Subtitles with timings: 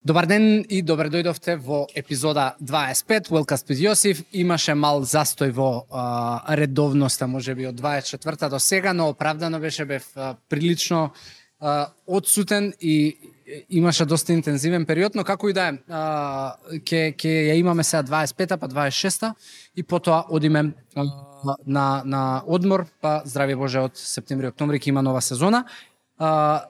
[0.00, 3.26] Добар ден и добре дојдовте во епизода 25.
[3.28, 4.22] Велкаст with Јосиф.
[4.32, 9.84] Имаше мал застој во а, редовноста, може би од 24-та до сега, но оправдано беше
[9.84, 11.10] бев а, прилично
[11.60, 13.18] а, одсутен и
[13.68, 15.76] имаше доста интензивен период, но како и да е,
[16.80, 19.34] ќе ќе ја имаме сега 25-та па 26-та
[19.76, 21.04] и потоа одиме а,
[21.66, 25.66] на на одмор, па здрави Боже од септември октомври ќе има нова сезона.
[26.16, 26.64] А,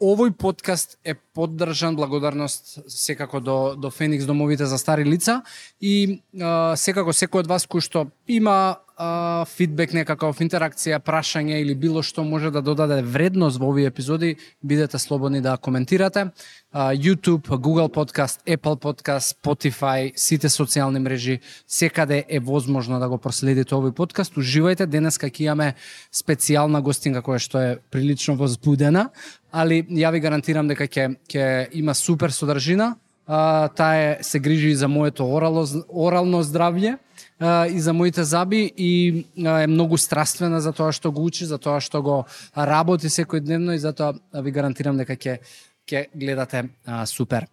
[0.00, 5.42] овој подкаст е поддржан благодарност секако до до Феникс домовите за стари лица
[5.80, 11.74] и а, секако секој од вас кој што има а, фидбек некаков интеракција, прашање или
[11.74, 16.30] било што може да додаде вредност во овие епизоди, бидете слободни да коментирате.
[16.72, 23.18] А, YouTube, Google Podcast, Apple Podcast, Spotify, сите социјални мрежи, секаде е возможно да го
[23.18, 24.36] проследите овој подкаст.
[24.36, 25.74] Уживајте, денеска ќе имаме
[26.12, 29.08] специјална гостинка која што е прилично возбудена,
[29.50, 32.96] али ја ви гарантирам дека ќе ќе има супер содржина.
[33.26, 36.96] А, таа се грижи за моето орално, орално здравје
[37.38, 41.46] а, и за моите заби и а, е многу страствена за тоа што го учи,
[41.46, 42.16] за тоа што го
[42.56, 45.38] работи секојдневно и затоа ви гарантирам дека ќе
[45.86, 47.46] ќе гледате а, супер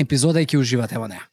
[0.00, 1.28] епизода и ќе уживате во неа.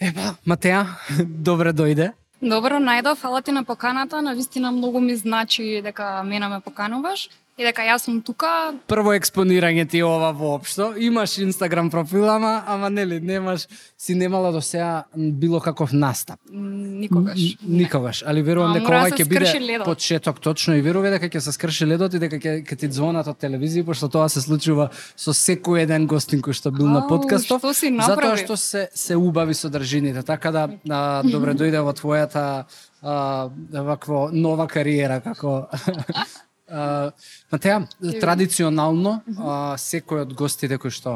[0.00, 0.86] Епа, Матеа,
[1.48, 2.12] добре дојде.
[2.42, 7.30] Добро, најдов, фала ти на поканата, на вистина многу ми значи дека мене ме покануваш
[7.52, 8.72] и дека јас сум тука.
[8.86, 10.94] Прво експонирање ти ова воопшто.
[10.98, 16.40] Имаш Инстаграм профил, ама, ама нели, немаш, си немала до сега било каков настап.
[16.50, 17.38] Никогаш.
[17.38, 19.84] Н- Никогаш, али верувам А, дека да ова ќе биде ледот.
[19.86, 23.26] почеток точно и верувам дека ќе се скрши ледот и дека ќе ќе ти звонат
[23.26, 27.08] од телевизија пошто тоа се случува со секој еден гостин кој што бил на Ау,
[27.08, 27.60] подкастов.
[27.60, 28.38] што си Затоа направи?
[28.38, 32.64] што се се убави содржините, така да а, добре дојде во твојата
[33.02, 35.66] а, вакво нова кариера како
[36.72, 37.10] А,
[37.52, 37.82] Матеа,
[38.20, 41.12] традиционално а, секој од гостите кој што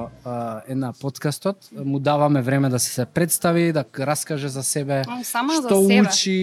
[0.68, 5.68] е на подкастот му даваме време да се представи, да раскаже за себе, само за
[5.68, 6.00] што себе.
[6.04, 6.36] учи,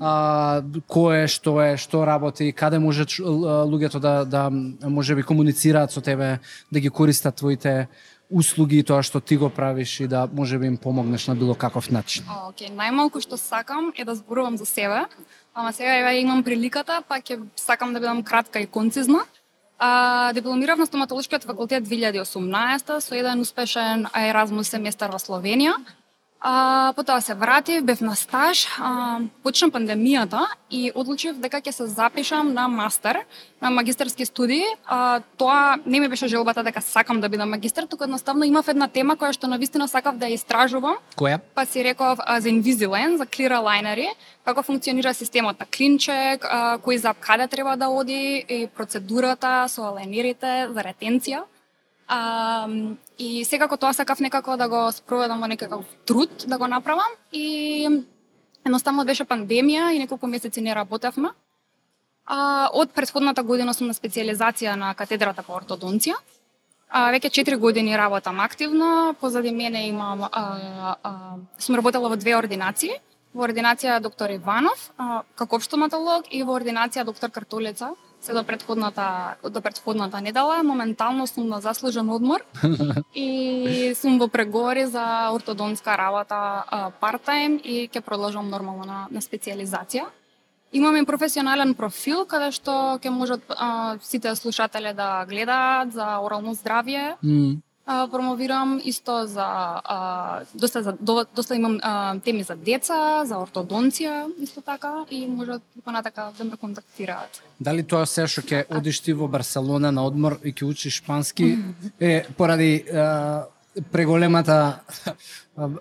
[0.00, 0.60] а,
[0.92, 6.00] кој е, што е, што работи, каде може луѓето да да може би комуницираат со
[6.00, 6.38] тебе,
[6.72, 7.88] да ги користат твоите
[8.30, 11.54] услуги и тоа што ти го правиш и да може би им помогнеш на било
[11.54, 12.24] каков начин.
[12.24, 15.04] Океј, најмалку што сакам е да зборувам за себе,
[15.54, 19.24] ама сега ја имам приликата, па ќе сакам да бидам кратка и концизна.
[19.78, 25.72] А, дипломирав на стоматолошкиот факултет 2018 со еден успешен Еразмус семестар во Словенија.
[26.40, 31.86] А, потоа се вратив, бев на стаж, а, почна пандемијата и одлучив дека ќе се
[31.86, 33.20] запишам на мастер,
[33.60, 34.64] на магистерски студии.
[34.86, 38.88] А, тоа не ми беше желбата дека сакам да бидам магистар, туку едноставно имав една
[38.88, 41.40] тема која што навистина сакав да ја истражувам Која?
[41.54, 44.08] Па си реков а, за Invisalign, за clear alignери,
[44.44, 49.92] како функционира системот на клинчек, а, кој зап каде треба да оди, и процедурата со
[49.92, 51.44] алайнерите за ретенција.
[52.12, 52.66] А,
[53.18, 57.86] и секако тоа сакав некако да го спроведам во некаков труд да го направам и
[58.66, 61.30] едноставно беше пандемија и неколку месеци не работевме.
[62.26, 66.18] А, од предходната година сум на специализација на катедрата по ортодонција.
[66.90, 71.14] А, веќе 4 години работам активно, позади мене имам, а, а,
[71.58, 72.98] сум работела во две ординации.
[73.34, 79.34] Во ординација доктор Иванов, а, како обштоматолог, и во ординација доктор Картулица, се до претходната
[79.50, 82.44] до претходната недела, моментално сум на заслужен одмор
[83.14, 86.64] и сум во преговори за ортодонска работа
[87.00, 90.06] парт-тайм и ќе продолжам нормално на, на специализација.
[90.72, 97.16] Имаме професионален профил каде што ќе можат а, сите слушатели да гледаат за орално здравје.
[97.24, 97.58] М,
[97.92, 99.46] А, промовирам исто за
[99.84, 105.26] а, доста за до, доста имам а, теми за деца, за ортодонција исто така и
[105.26, 107.42] можат понатака да ме контактираат.
[107.60, 111.56] Дали тоа се што ќе одиш ти во Барселона на одмор и ќе учиш шпански?
[111.98, 113.50] Е поради а,
[113.90, 114.78] преголемата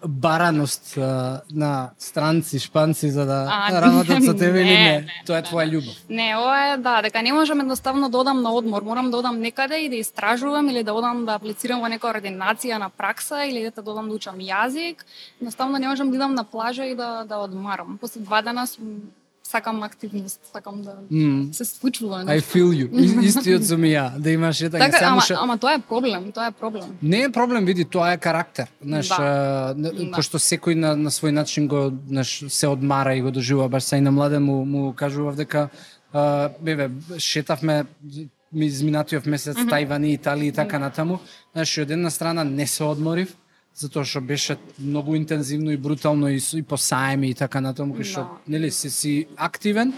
[0.08, 0.98] бараност
[1.52, 4.98] на странци шпанци за да А, работат со тебе или не, не?
[5.00, 5.96] не, Тоа е твоја љубов.
[6.10, 9.40] Не, ова е да, дека не можам едноставно да одам на одмор, морам да одам
[9.40, 13.70] некаде и да истражувам или да одам да аплицирам во нека ординација на пракса или
[13.76, 15.06] да додам да учам јазик.
[15.42, 17.98] Едноставно не можам да идам на плажа и да да одмарам.
[18.02, 18.86] После два дена сум
[19.50, 22.50] сакам активност, сакам да М, се случува I нешто.
[22.50, 22.88] feel you.
[23.24, 26.48] Истиот сум и ја, да имаш ета Така, само ама, ама тоа е проблем, тоа
[26.48, 26.98] е проблем.
[27.04, 28.68] Не е проблем, види, тоа е карактер.
[28.84, 29.74] Знаеш, Да.
[29.76, 30.12] Да.
[30.12, 34.00] пошто секој на, на свој начин го знаеш, се одмара и го доживува, баш сај
[34.00, 35.70] на младен му, му кажував дека
[36.14, 37.86] а, бебе, шетавме
[38.54, 41.20] ми изминатиот месец Тајван и Италија и така натаму.
[41.54, 43.36] Знаеш, од една страна не се одморив,
[43.80, 48.04] затоа што беше многу интензивно и брутално и, и по саеми и така натаму, кај
[48.04, 48.38] што Да.
[48.48, 49.94] нели си си активен,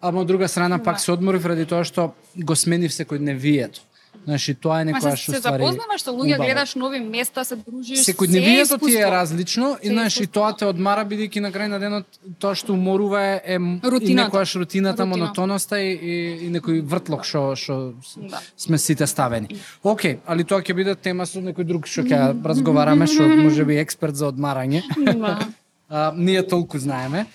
[0.00, 1.02] ама од друга страна пак Да.
[1.02, 3.80] се одморив ради тоа што го сменив секојдневието.
[3.80, 3.82] Знаеш,
[4.26, 8.66] и тоа е се, некојаш се запознаваш со луѓе, гледаш нови места, се дружиш, Секојдневието
[8.66, 12.06] се ти е различно и знаеш и тоа те одмара бидејќи на крај на денот
[12.38, 14.30] тоа што уморува е, е Рутината.
[14.30, 15.16] некојаш рутината, Рутина.
[15.16, 16.14] монотоноста и, и,
[16.46, 18.40] и некој вртлок што што с- Да.
[18.56, 19.48] сме сите ставени.
[19.84, 24.14] Океј, али тоа ќе биде тема со некој друг што ќе разговараме што можеби експерт
[24.14, 24.82] за одмарање.
[25.14, 25.38] Да.
[25.88, 27.26] А, ние толку знаеме.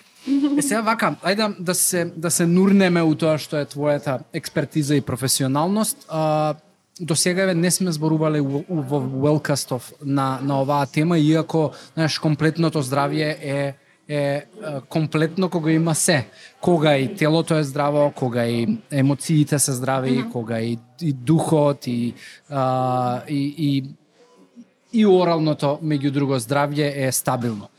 [0.57, 4.95] Е сега вака, ајде да се да се нурнеме у тоа што е твојата експертиза
[4.95, 6.05] и професионалност.
[6.09, 6.53] А,
[7.01, 13.37] до сега не сме зборувале во Wellcastов на на оваа тема иако знаеш комплетното здравје
[13.41, 13.73] е
[14.07, 14.45] е е,
[14.89, 16.27] комплетно кога има се.
[16.61, 20.31] Кога и телото е здраво, кога и емоциите се здрави, mm -hmm.
[20.31, 22.13] кога и, и духот и,
[22.49, 23.83] а, и, и
[24.93, 27.69] и оралното меѓу друго здравје е стабилно.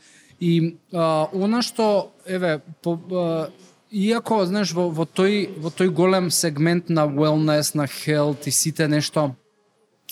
[0.41, 3.47] И а, она што еве по, а,
[3.93, 8.87] иако знаеш во, во тој во тој голем сегмент на wellness, на health и сите
[8.87, 9.35] нешто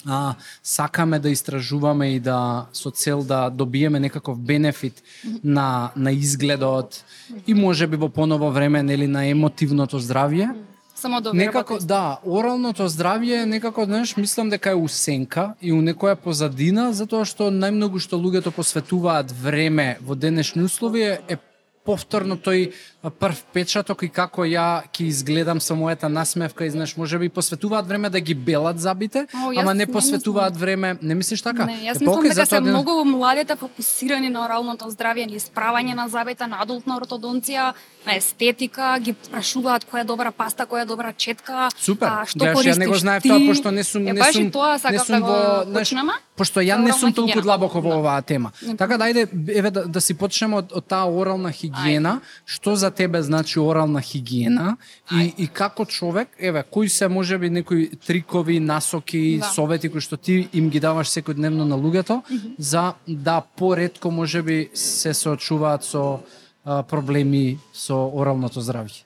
[0.06, 5.02] а, сакаме да истражуваме и да со цел да добиеме некаков бенефит
[5.44, 7.04] на на изгледот
[7.46, 10.54] и можеби во поново време нели на емотивното здравје.
[10.94, 16.14] Само да Некако, да, оралното здравје некако, знаеш, мислам дека е усенка и у некоја
[16.14, 21.38] позадина, затоа што најмногу што луѓето посветуваат време во денешни услови е
[21.84, 22.70] повторно тој
[23.10, 28.10] прв печаток и како ја ќе изгледам со мојата насмевка и знаеш, можеби посветуваат време
[28.10, 31.64] да ги белат забите, О, ама не не посветуваат време, не мислиш така?
[31.64, 36.08] Не, јас мислам дека се ден- многу младите фокусирани на оралното здравје, на исправање на
[36.08, 37.72] забите, на адултна ортодонција,
[38.06, 42.06] на естетика, ги прашуваат која е добра паста, која е добра четка, Супер.
[42.06, 44.50] а, што Гледаш, ја користиш не го знаев тоа пошто не сум Е, не сум
[44.50, 45.94] тоа не сакав сум да во, знаеш.
[46.36, 47.96] Пошто ја не сум толку длабоко во Да.
[47.96, 48.52] оваа тема.
[48.62, 48.76] Не.
[48.76, 52.90] Така да ајде еве да, да си почнеме од, од таа орална хигиена, што за
[52.94, 54.76] тебе значи орална хигиена
[55.12, 59.50] и, и како човек, еве, кои се можеби некои трикови, насоки, Да.
[59.54, 62.22] совети кои што ти им ги даваш секојдневно на луѓето
[62.58, 66.20] за да поретко можеби се соочуваат со
[66.64, 69.02] а, проблеми со оралното здравје.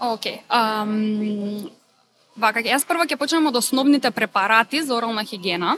[0.00, 0.40] Океј.
[0.48, 1.70] Ам,
[2.36, 5.76] вака, јас прво ќе почнем од основните препарати за орална хигиена.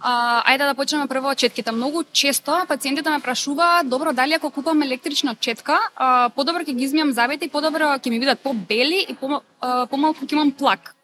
[0.00, 1.72] А, ајде да почнеме прво од четките.
[1.72, 6.88] Многу често пациентите ме прашуваат, добро, дали ако купам електрична четка, а, подобро ќе ги
[6.88, 10.94] измијам забите и подобро ќе ми бидат побели и по, а, помалку ќе имам плак.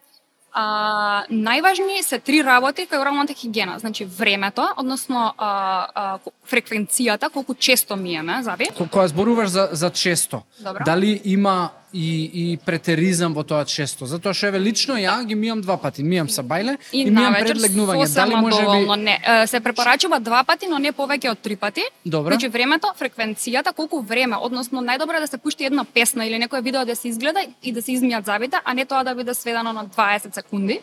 [0.52, 3.78] А, најважни се три работи кај оралната хигиена.
[3.78, 5.50] Значи времето, односно а,
[5.94, 8.66] а, фреквенцијата, колку често миеме заби.
[8.68, 10.84] Ко- Кога зборуваш за, за често, Добро.
[10.84, 14.06] дали има и, и претеризам во тоа често?
[14.06, 16.02] Затоа што еве лично ја ги мијам два пати.
[16.02, 18.14] Мијам са бајле и, И, мијам навечер пред легнување.
[18.14, 19.02] Дали може доволно, би...
[19.02, 19.16] не.
[19.46, 21.82] Се препорачува два пати, но не повеќе од три пати.
[22.04, 22.30] Добро.
[22.30, 26.60] Значи времето, фреквенцијата, колку време, односно најдобро е да се пушти една песна или некое
[26.60, 29.72] видео да се изгледа и да се измијат забите, а не тоа да биде сведено
[29.72, 30.80] на 20 секунди,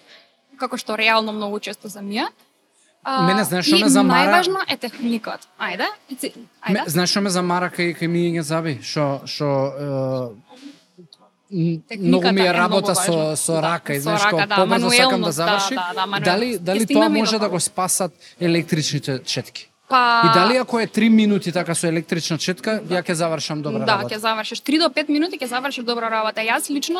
[0.58, 2.28] како што реално многу често се мија.
[3.08, 5.40] А, Мене, знаеш, и ме замара- најважно е техникот.
[5.60, 6.18] Ајде, Ме,
[6.64, 6.88] ајде.
[6.88, 8.80] знаеш што ме замара кај кај мијање заби?
[8.84, 9.76] Што што е,
[12.00, 14.56] многу ми е е работа многу со со Да, рака и со знаеш како да,
[14.58, 15.76] побрзо сакам да да, заврши.
[15.76, 16.26] да, да, мануелност.
[16.26, 19.70] дали дали тоа и може да го спасат електричните четки?
[19.88, 23.80] Па И дали ако е 3 минути така со електрична четка, ја ќе завршам добра
[23.80, 24.10] да, работа?
[24.10, 26.42] ќе завршиш 3 до 5 минути ќе завршиш добра работа.
[26.42, 27.00] Јас лично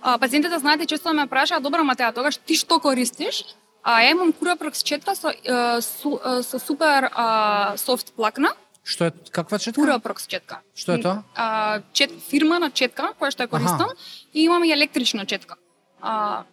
[0.00, 3.44] а, пациентите знаат и често ме прашаат, добро Матеа, тогаш ти што користиш?
[3.82, 8.52] А ја имам Curaprox четка со е, су, е, со супер а, софт плакна,
[8.84, 9.80] Што е каква четка?
[9.80, 10.60] Curaprox четка.
[10.74, 11.22] Што е тоа?
[11.34, 13.92] А, чет, фирма на четка која што ја користам
[14.32, 15.56] и имам и електрична четка.
[16.00, 16.44] А,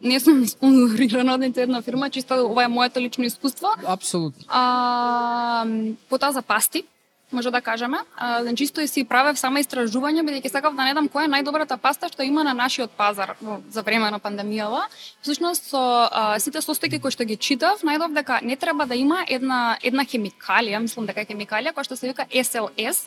[0.00, 3.74] не сум спонзорирана од ниту една фирма, чисто ова е моето лично искуство.
[3.86, 4.44] Апсолутно.
[4.48, 5.66] А,
[6.08, 6.84] потоа за пасти,
[7.32, 7.98] може да кажеме.
[8.16, 11.32] А, значи, исто и си правев само истражување, бидејќи сакав да не дам која е
[11.32, 13.34] најдобрата паста што има на нашиот пазар
[13.70, 14.84] за време на пандемијава.
[15.22, 19.24] Всушност, со а, сите состојки кои што ги читав, најдов дека не треба да има
[19.28, 23.06] една, една хемикалија, мислам дека е хемикалија, која што се вика SLS.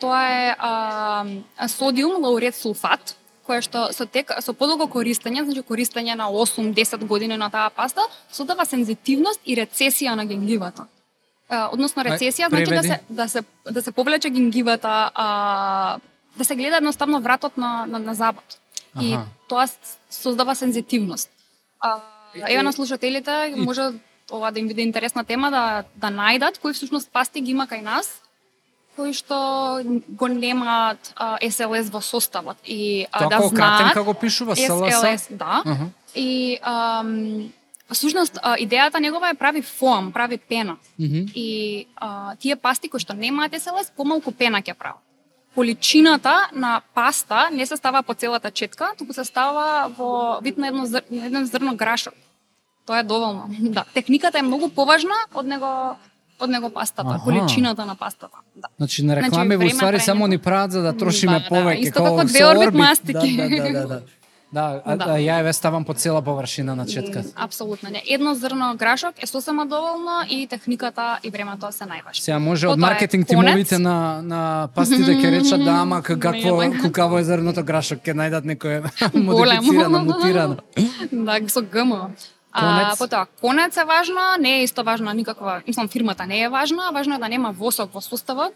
[0.00, 3.16] Тоа е а, содиум лаурет сулфат,
[3.46, 8.04] која што со тек со подолго користење, значи користење на 8-10 години на таа паста,
[8.32, 10.86] содава сензитивност и рецесија на гингивата.
[11.48, 15.98] А, односно рецесија значи да се да се да се повлече гингивата, а,
[16.36, 18.58] да се гледа едноставно вратот на на, на забот.
[19.00, 19.16] И
[19.48, 19.66] тоа
[20.10, 21.30] создава сензитивност.
[21.80, 22.00] А,
[22.34, 23.82] еве на слушателите и- може
[24.32, 27.82] ова да им биде интересна тема да да најдат кои всушност пасти ги има кај
[27.82, 28.22] нас
[28.96, 29.36] кои што
[30.08, 34.94] го немаат а, SLS во составот и а, да кратен знаат како пишува СЛС?
[34.94, 35.62] SLS, да.
[35.64, 35.86] Аха.
[36.14, 37.52] И ам,
[37.92, 40.76] Всушност, а, идејата негова е прави фоам, прави пена.
[40.98, 41.30] Мгм.
[41.34, 45.02] И а, тие пасти кои што немаат СЛС, помалку пена ќе прават.
[45.54, 50.68] Количината на паста не се става по целата четка, туку се става во вид на
[50.68, 51.02] едно, зр...
[51.10, 52.14] на едно зрно грашок.
[52.86, 53.48] Тоа е доволно.
[53.60, 55.96] Да, техниката е многу поважна од него
[56.38, 57.24] од него пастата, Аха.
[57.24, 58.36] количината на пастата.
[58.56, 58.68] Да.
[58.76, 61.88] Значи на реклами во време, ствари само ни прават за да трошиме Да, да, повеќе
[61.88, 63.36] исто како со две орбит мастики.
[63.36, 64.00] Да, да, да, да.
[64.52, 65.04] Да, а, Да.
[65.04, 67.24] а, ја еве ставам по цела површина на четка.
[67.34, 68.02] Апсолутно не.
[68.06, 72.20] Едно зрно грашок е сосема доволно и техниката и времето се најважни.
[72.20, 77.24] Сега може од маркетинг тимовите на на пастите ќе речат да ама какво кукаво е
[77.24, 79.32] зрното грашок ќе најдат некое Големо.
[79.32, 80.56] модифицирано, мутирано.
[81.12, 81.92] да, со ГМ.
[82.52, 82.98] А, Конец.
[82.98, 87.14] потоа, конец е важно, не е исто важно никаква, мислам фирмата не е важна, важно
[87.14, 88.54] е да нема восок во составот.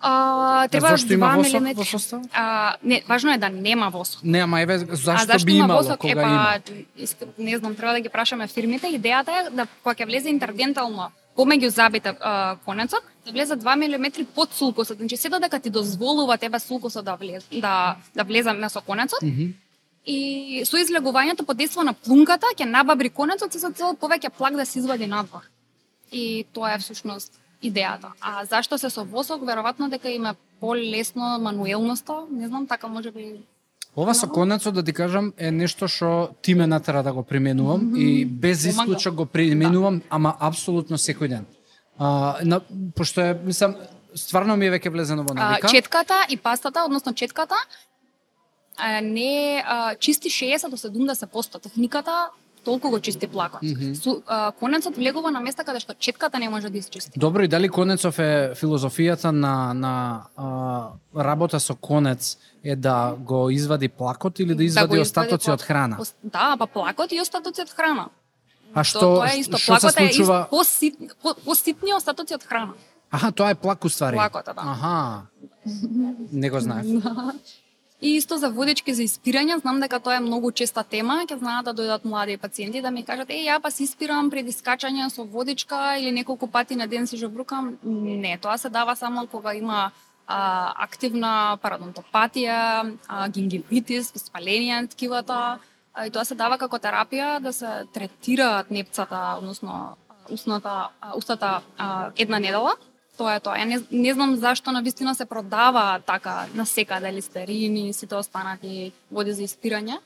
[0.00, 1.74] А, треба зашто има 2 восок милиметри.
[1.74, 2.26] во составот?
[2.32, 4.20] А, не, важно е да нема восок.
[4.24, 5.98] Не, ама еве а зашто зашто би има имало восок?
[5.98, 6.60] кога Епа, има?
[7.38, 8.86] не знам, треба да ги прашаме фирмите.
[8.88, 14.24] Идејата е да кога ќе влезе интердентално помеѓу забите а, конецот, да влезе 2 мм
[14.34, 14.98] под сулкосот.
[14.98, 19.52] Значи се додека ти дозволува тебе сулкосот да влезе, да да влезе месо конецот, Мгм.
[20.06, 24.56] и со излегувањето под дејство на плунката ќе набабри конецот и со цел повеќе плак
[24.56, 25.42] да се извади надвор.
[26.12, 27.32] И тоа е всушност
[27.62, 28.12] идејата.
[28.20, 33.40] А зашто се со восок, веројатно дека има полесно мануелноста, не знам, така може би
[33.96, 37.96] Ова со конецот да ти кажам е нешто што ти ме натера да го применувам
[37.96, 41.46] и без исклучок го применувам, ама апсолутно секој ден.
[41.98, 42.60] А, на,
[42.94, 43.74] пошто е, мислам,
[44.14, 45.68] стварно ми е веќе влезено во а, навика.
[45.68, 47.56] четката и пастата, односно четката,
[48.76, 51.62] а, не а, чисти 60 до 70%.
[51.62, 52.28] Техниката
[52.66, 53.62] толку го чисти плакот.
[53.62, 53.94] Мгм.
[53.94, 57.14] Су, а, конецот влегува на места каде што четката не може да isчисти.
[57.16, 59.94] Добро, и дали конецов е филозофијата на, на
[60.36, 60.46] а,
[61.14, 65.98] работа со конец е да го извади плакот или да извади го остатоци од храна?
[66.24, 68.08] Да, па плакот и остатоци од храна.
[68.74, 69.56] А То- што, тоа е исто.
[69.56, 70.38] што се Плакот е случува?
[70.42, 72.74] ист, посит, по, поситни остатоци од храна.
[73.10, 74.16] Аха, тоа е плак уствари.
[74.16, 74.62] Плакота, да.
[74.66, 75.22] Аха.
[76.32, 76.86] Не го знаев.
[78.00, 81.64] И исто за водички за испирање, знам дека тоа е многу честа тема, ќе знаат
[81.64, 85.24] да дојдат млади пациенти да ми кажат, е, ја па се испирам пред искачање со
[85.24, 87.78] водичка или неколку пати на ден се жобрукам.
[87.84, 89.92] Не, тоа се дава само кога има
[90.26, 95.58] а, активна парадонтопатија, а, гингивитис, воспаление на ткивата,
[95.94, 99.96] а, и тоа се дава како терапија да се третираат непцата, односно
[100.30, 102.76] устната, устата а, една недела.
[103.16, 103.56] Тоа е тоа.
[103.56, 108.92] Ја не, не знам зашто на вистина се продава така на секаде листерини, сите останати
[109.10, 109.98] води за испирање.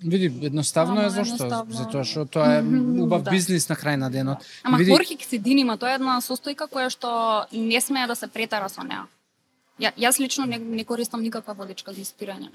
[0.00, 1.34] Види, едноставно е Ама, зашто?
[1.36, 1.74] едноставно.
[1.74, 2.62] Затоа што тоа е
[2.98, 3.30] убав Да.
[3.30, 4.38] бизнис на крај на денот.
[4.62, 7.08] Ама Види, хлорхексидин има, тоа е една состојка која што
[7.52, 9.04] не смее да се претера со неа.
[9.78, 12.48] Ја, јас лично не, не користам никаква водичка за испирање.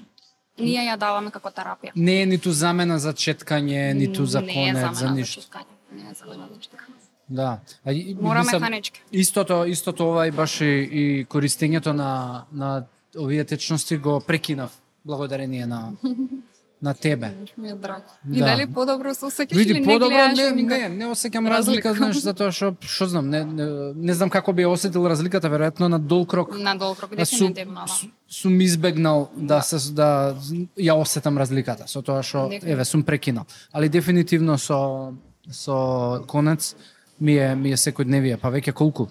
[0.58, 1.92] Ние ја даваме како терапија.
[1.96, 5.40] не е ниту замена за четкање, ниту за Не е конец, за замена ништо.
[5.40, 5.72] читкање.
[5.92, 6.93] Не е замена за читкање.
[7.30, 7.58] Да.
[7.84, 9.02] А, и, Мора мислам, механички.
[9.12, 12.84] Истото, истото ова и баш и, и користењето на, на
[13.18, 14.70] овие течности го прекинав
[15.04, 15.92] благодарение на,
[16.82, 17.30] на тебе.
[17.58, 18.04] Ми е драго.
[18.24, 18.36] Да.
[18.36, 20.80] И дали подобро се осеќаш или не подобро, гледаш не, никако?
[20.80, 21.94] не, не осеќам разлика, Разлика.
[21.94, 23.64] знаеш, затоа што, што знам, не, не,
[23.96, 26.52] не знам како би осетил разликата, веројатно на дол крок.
[26.58, 27.92] На долг рок, А сум, дефинитивно, да.
[27.92, 30.36] су- сум избегнал да се да
[30.76, 33.46] ја осетам разликата со тоа што еве сум прекинал.
[33.72, 35.14] Али дефинитивно со
[35.50, 36.76] со конец
[37.20, 39.08] ми е ми е секојдневие, па веќе колку?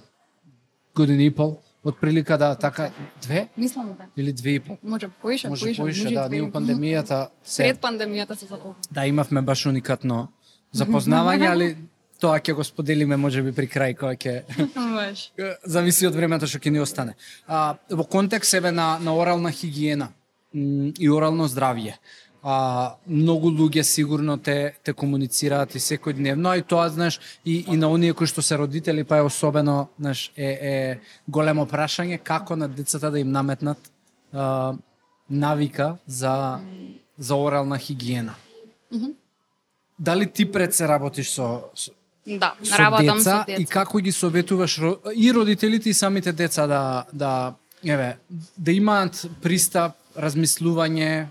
[0.96, 2.92] Година и пол од прилика да така
[3.22, 4.06] две Мислам да.
[4.18, 4.78] или две и пол.
[4.84, 8.76] Може поише, Може поише, поише, може да, ние пандемијата се Пред пандемијата се запомни.
[8.92, 10.28] да имавме баш уникатно
[10.74, 11.78] запознавање, али
[12.20, 14.44] тоа ќе го споделиме можеби при крај кога ќе
[15.76, 17.16] зависи од времето што ќе ни остане.
[17.48, 20.14] А, во контекст еве на, на орална хигиена
[20.54, 21.98] и орално здравје.
[22.44, 27.78] А, многу луѓе сигурно те те комуницираат и секојдневно, а и тоа знаеш и, и
[27.78, 32.56] на оние кои што се родители, па е особено, знаеш, е, е големо прашање како
[32.56, 33.80] на децата да им наметнат
[34.34, 34.74] а,
[35.30, 36.60] навика за
[37.18, 38.36] за орална хигиена.
[40.00, 41.92] Дали ти пред се работиш со, со
[42.26, 43.62] Да, со работам деца, со деца.
[43.62, 44.80] и како ги советуваш
[45.16, 48.18] и родителите и самите деца да да еве
[48.58, 51.28] да имаат пристап, размислување,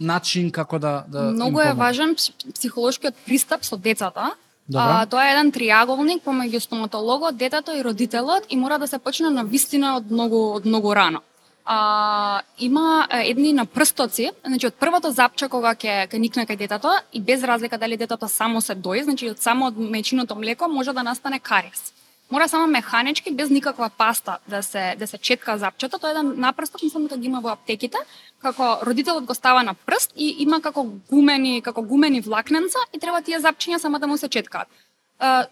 [0.00, 4.34] начин како да да Многу е важен пс- психолошкиот пристап со децата.
[4.68, 4.80] Добро.
[4.80, 9.30] А, тоа е еден триаголник помеѓу стоматологот, детето и родителот и мора да се почне
[9.30, 11.20] на вистина од многу од многу рано.
[11.64, 16.88] А, има едни на прстоци, значи од првото запче кога ќе ќе никне кај детето
[17.12, 20.92] и без разлика дали детето само се дои, значи од само од мечиното млеко може
[20.92, 21.92] да настане кариес.
[22.30, 25.98] Мора само механички без никаква паста да се да се четка запчето.
[25.98, 27.98] Тоа е еден напрсток, мислам дека ги има во аптеките,
[28.42, 33.22] како родителот го става на прст и има како гумени, како гумени влакненца и треба
[33.22, 34.68] тие запчиња само да му се четкаат.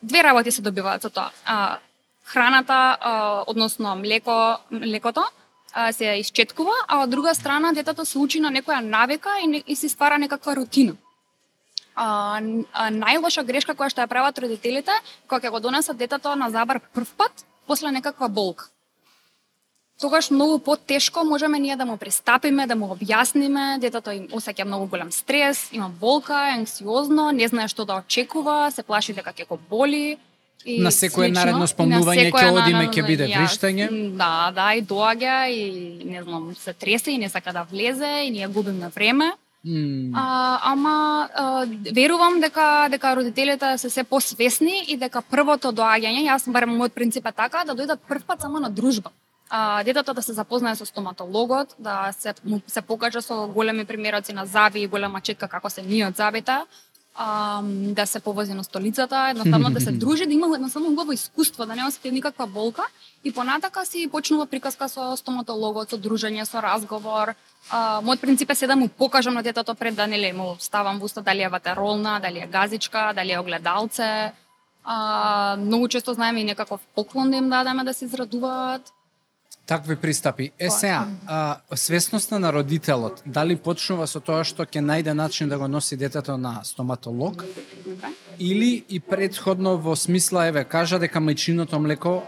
[0.02, 1.30] Две работи се добиваат со тоа.
[2.24, 2.96] Храната,
[3.46, 5.24] односно млеко, млекото,
[5.92, 9.88] се исчеткува, а од друга страна детето се учи на некоја навика и, и се
[9.88, 10.96] ствара некаква рутина.
[11.94, 12.40] А,
[12.72, 14.92] а, најлоша грешка која што ја прават родителите,
[15.26, 18.70] кога ќе го донесат детето на забар прв пат, после некаква болка.
[20.00, 24.86] Тогаш многу потешко можеме ние да му пристапиме, да му објасниме, детето им осеќа многу
[24.86, 29.46] голем стрес, има болка, е анксиозно, не знае што да очекува, се плаши дека ќе
[29.46, 30.18] го боли,
[30.64, 33.88] И На секое слично, наредно спомнување ќе одиме, ќе биде вриштање.
[34.14, 38.30] Да, да, и доаѓа и не знам, се тресе и не сака да влезе и
[38.30, 39.32] ние губиме време.
[39.66, 40.10] Mm.
[40.14, 46.50] А, ама а, верувам дека дека родителите се се посвесни и дека првото доаѓање, јас
[46.50, 49.10] барем мојот принцип е така, да дојдат првпат само на дружба.
[49.50, 54.32] А, детето да се запознае со стоматологот, да се му се покажа со големи примероци
[54.32, 56.58] на зави и голема четка како се нијат забите,
[57.14, 61.66] а, да се повози на столицата, едноставно да се дружи, да има едноставно убаво искуство,
[61.66, 62.82] да не осети никаква болка
[63.24, 67.34] и понатака си почнува приказка со стоматологот, со дружење, со разговор.
[67.70, 70.98] А, мојот принцип е се да му покажам на детето пред да нели му ставам
[70.98, 74.32] во уста дали е ватеролна, дали е газичка, дали е огледалце.
[74.84, 78.82] А, многу често знаеме и некаков поклон да им дадеме да се израдуваат.
[79.66, 80.50] Такви пристапи.
[80.58, 85.58] Е сега, а, свесноста на родителот, дали почнува со тоа што ќе најде начин да
[85.58, 87.44] го носи детето на стоматолог,
[88.38, 92.22] или и предходно во смисла, еве, кажа дека мајчиното млеко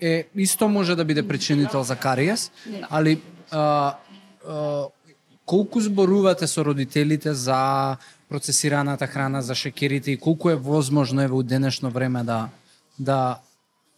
[0.00, 2.86] е исто може да биде причинител за кариес, Да.
[2.90, 3.20] али
[3.50, 3.94] а,
[4.48, 4.84] а,
[5.46, 7.96] колку зборувате со родителите за
[8.28, 12.48] процесираната храна, за шекерите и колку е возможно еве у денешно време да
[12.98, 13.38] да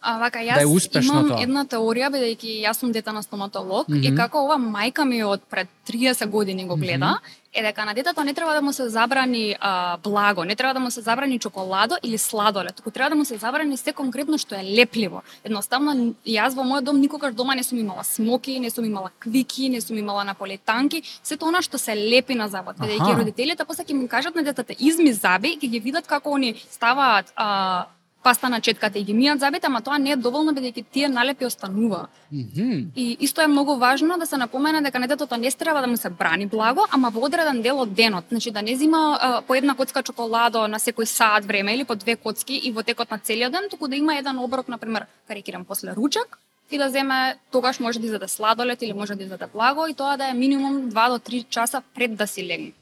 [0.02, 1.42] А вака Да јас е успешно имам тоа.
[1.42, 5.68] една теорија бидејќи јас сум дете на стоматолог и како ова мајка ми од пред
[5.87, 7.18] 30 години го гледа,
[7.54, 10.80] е дека на детето не треба да му се забрани а, благо, не треба да
[10.80, 14.54] му се забрани чоколадо или сладолед, туку треба да му се забрани се конкретно што
[14.54, 15.23] е лепливо.
[15.44, 19.68] Едноставно јас во мојот дом никогаш дома не сум имала смоки, не сум имала квики,
[19.68, 22.76] не сум имала наполетанки, сето она што се лепи на забот.
[22.76, 26.34] Бидејќи родителите после ќе му кажат на детето изми заби и ќе ги видат како
[26.34, 27.86] они ставаат а,
[28.23, 31.45] паста на четката и ги мијат забите, ама тоа не е доволно бидејќи тие налепи
[31.47, 32.06] останува.
[32.32, 32.93] Мгм.
[32.97, 36.11] И исто е многу важно да се напомене дека детето не треба да му се
[36.11, 38.25] брани благо, ама во одреден дел од денот.
[38.30, 41.97] Значи да не зима а, по една коцка чоколадо на секој саат време или по
[41.97, 45.06] две коцки и во текот на целиот ден, туку да има еден оброк, на пример,
[45.28, 46.39] карикирам после ручак,
[46.71, 50.17] и да земе тогаш може да изеде сладолет или може да изеде благо и тоа
[50.17, 52.73] да е минимум 2 до 3 часа пред да си легне.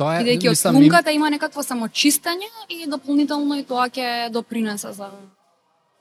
[0.00, 4.92] Тоа е, Бидејќи од мислам, им- има некакво самочистење и дополнително и тоа ќе допринесе
[4.92, 5.10] за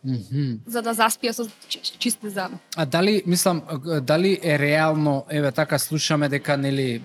[0.04, 0.64] Мгм.
[0.66, 2.56] за да заспие со чи- чисти заби.
[2.78, 3.62] А дали, мислам,
[4.02, 7.02] дали е реално, еве така слушаме дека нели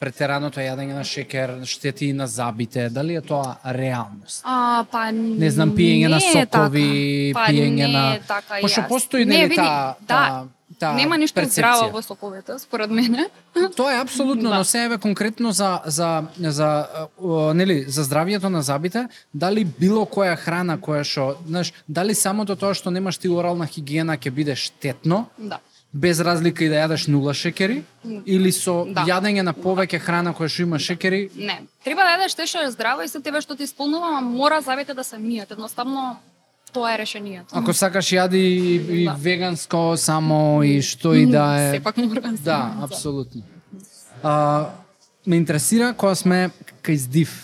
[0.00, 4.42] претераното јадење на шекер штети на забите, дали е тоа реалност?
[4.44, 6.86] А, па Не знам, пиење на не е сокови,
[7.34, 7.40] така.
[7.40, 11.16] па, пиење не на така, Пошто постои Не, нели види, таа да, таа таа Нема
[11.16, 11.50] ништо перцепција.
[11.52, 13.30] здраво во соковите, според мене.
[13.76, 14.58] Тоа е апсолутно, Да.
[14.58, 16.86] но се еве конкретно за за за
[17.18, 22.56] о, нели за здравието на забите, дали било која храна која што, знаеш, дали самото
[22.56, 25.58] тоа што немаш ти орална хигиена ќе биде штетно, Да.
[25.94, 27.84] без разлика и да јадеш нула шекери,
[28.26, 29.04] или со Да.
[29.04, 31.62] јадење на повеќе храна која што има шекери, Не.
[31.84, 34.94] Треба да јадеш те што е здраво и се тебе што ти исполнува, мора забите
[34.94, 35.50] да се мијат.
[35.52, 36.16] Едноставно
[36.72, 37.46] тоа е решението.
[37.52, 39.12] ако сакаш јади и, и Да.
[39.14, 41.70] веганско само и што и да е.
[41.72, 43.42] Сепак мора да Да, апсолутно.
[44.22, 44.66] А,
[45.26, 46.50] ме интересира кога сме
[46.82, 47.42] кај здив.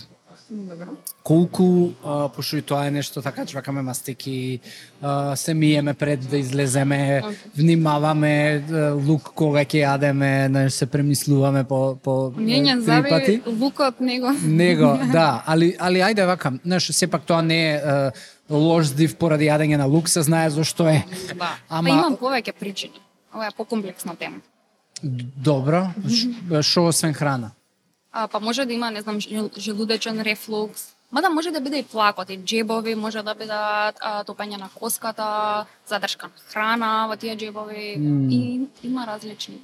[0.50, 0.86] Добро.
[1.22, 1.64] колку,
[2.04, 4.60] а, пошто и тоа е нешто така чвакаме мастики,
[5.00, 7.22] а, се миеме пред да излеземе,
[7.56, 8.34] внимаваме
[8.66, 13.42] а, лук кога ќе јадеме, знаеш, се премислуваме по по Миење три заби пати.
[13.48, 14.32] лукот него.
[14.42, 17.80] Него, да, али али ајде вака, знаеш, сепак тоа не е
[18.52, 21.04] лош здив поради јадење на лук, се знае зошто е.
[21.28, 21.56] Да.
[21.68, 23.00] Ама- Ама имам повеќе причини.
[23.32, 24.36] Ова е покомплексна тема.
[25.36, 27.50] Добро, Ш- шо освен храна?
[28.12, 30.82] А, па може да има, не знам, жел- желудечен рефлукс.
[31.12, 35.26] Мада може да биде и плакот, и джебови, може да бидат а, топење на коската,
[35.86, 37.96] задршка на храна во тие джебови.
[38.30, 39.58] И има различни.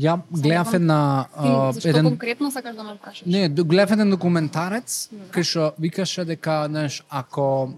[0.00, 1.26] Ја гледав една
[1.72, 3.22] зашто еден конкретно сакаш да ме прашаш?
[3.26, 7.70] Не, гледав еден документарец кај што викаше дека, знаеш, ако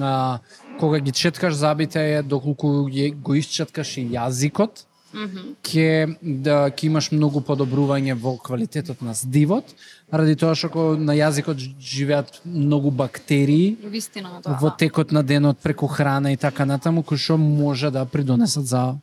[0.00, 0.38] а,
[0.80, 5.54] кога ги четкаш забите е доколку ги, го исчеткаш и јазикот, Мгм.
[5.62, 9.64] ќе да ќе имаш многу подобрување во квалитетот на здивот,
[10.10, 14.58] ради тоа што на јазикот живеат многу бактерии Вистина тоа.
[14.60, 14.76] во да.
[14.76, 18.96] текот на денот преку храна и така натаму кои што може да придонесат за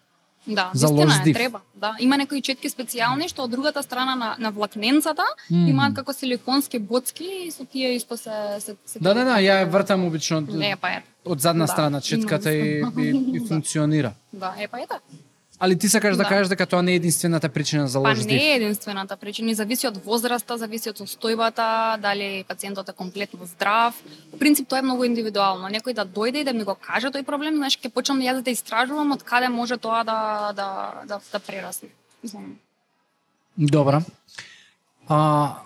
[0.47, 1.35] Да, за лош е, здив.
[1.35, 1.59] треба.
[1.75, 5.67] Да, има некои четки специјални што од другата страна на на влакненцата Мм.
[5.69, 9.65] имаат како силиконски боцки и со тие исто се се, се Да, да, да, ја
[9.65, 11.03] вртам обично Не, па е.
[11.25, 14.13] од задна Да, страна четката и, и, и функционира.
[14.33, 14.99] Да, е па ета.
[15.61, 16.29] Ali ти сакаш да Да.
[16.29, 18.41] кажеш дека тоа не е единствената причина за Па лош не здив?
[18.41, 23.93] е единствената причина, зависи од возраста, зависи од состојбата, дали пациентот е комплетно здрав.
[24.31, 25.69] По принцип тоа е многу индивидуално.
[25.69, 28.49] Некој да дојде и да ми го каже тој проблем, знаеш, ќе почнам јас да
[28.51, 30.17] истражувам од каде може тоа да
[30.55, 30.67] да
[31.05, 31.89] да, да прерасне.
[33.57, 34.01] Добра.
[35.07, 35.61] А,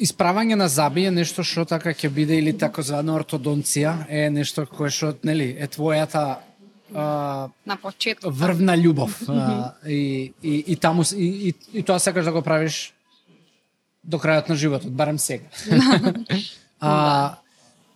[0.00, 4.90] исправање на заби е нешто што така ќе биде или такозвана ортодонција е нешто кое
[4.90, 6.38] што нели е твојата
[6.94, 8.32] а, на почеток.
[8.32, 12.94] врвна љубов а, и, и, и таму и, и, и тоа сакаш да го правиш
[14.04, 15.44] до крајот на животот, барем сега.
[16.80, 17.36] а,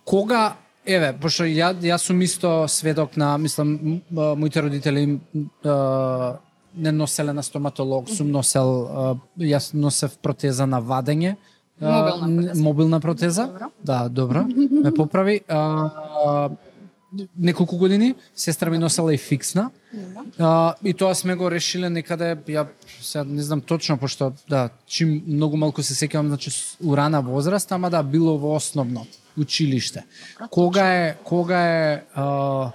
[0.05, 5.19] кога еве, пошто ја јас сум исто сведок на, мислам, моите родители
[5.63, 6.37] а,
[6.75, 11.37] не носеле на стоматолог, сум носел а, јас носев протеза на вадење.
[11.81, 12.61] Мобилна протеза.
[12.61, 13.45] Мобилна протеза.
[13.47, 13.71] Добро.
[13.83, 14.43] Да, добро.
[14.45, 15.41] Ме поправи.
[15.47, 16.49] А,
[17.37, 19.71] неколку години сестра ми носела и фиксна.
[20.39, 22.67] А, и тоа сме го решиле некаде, ја
[23.01, 27.21] сега не знам точно, пошто да, чим многу малку се сеќавам, значи с- у рана
[27.21, 29.05] возраст, ама да, било во основно
[29.37, 30.03] училиште.
[30.49, 32.71] Кога е, кога е а,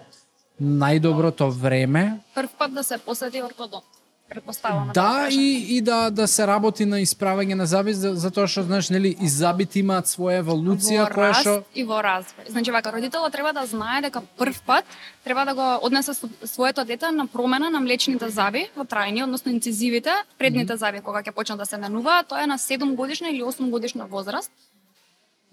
[0.60, 3.84] најдоброто време Прв пат да се посети ортодонт.
[4.28, 4.90] Предпоставам.
[4.94, 8.90] Да, и, и да, да се работи на исправање на заби, за- затоа што, знаеш,
[8.90, 11.52] нели, и забите имаат своја еволуција, во која што...
[11.74, 12.48] и во развој.
[12.50, 14.84] Значи вака родителот треба да знае дека прв пат
[15.24, 16.10] треба да го однесе
[16.44, 21.30] своето дете на промена на млечните заби во трајни, односно инцизивите, предните заби кога ќе
[21.30, 24.50] почнат да се менуваат, тоа е на 7 годишна или 8 годишна возраст.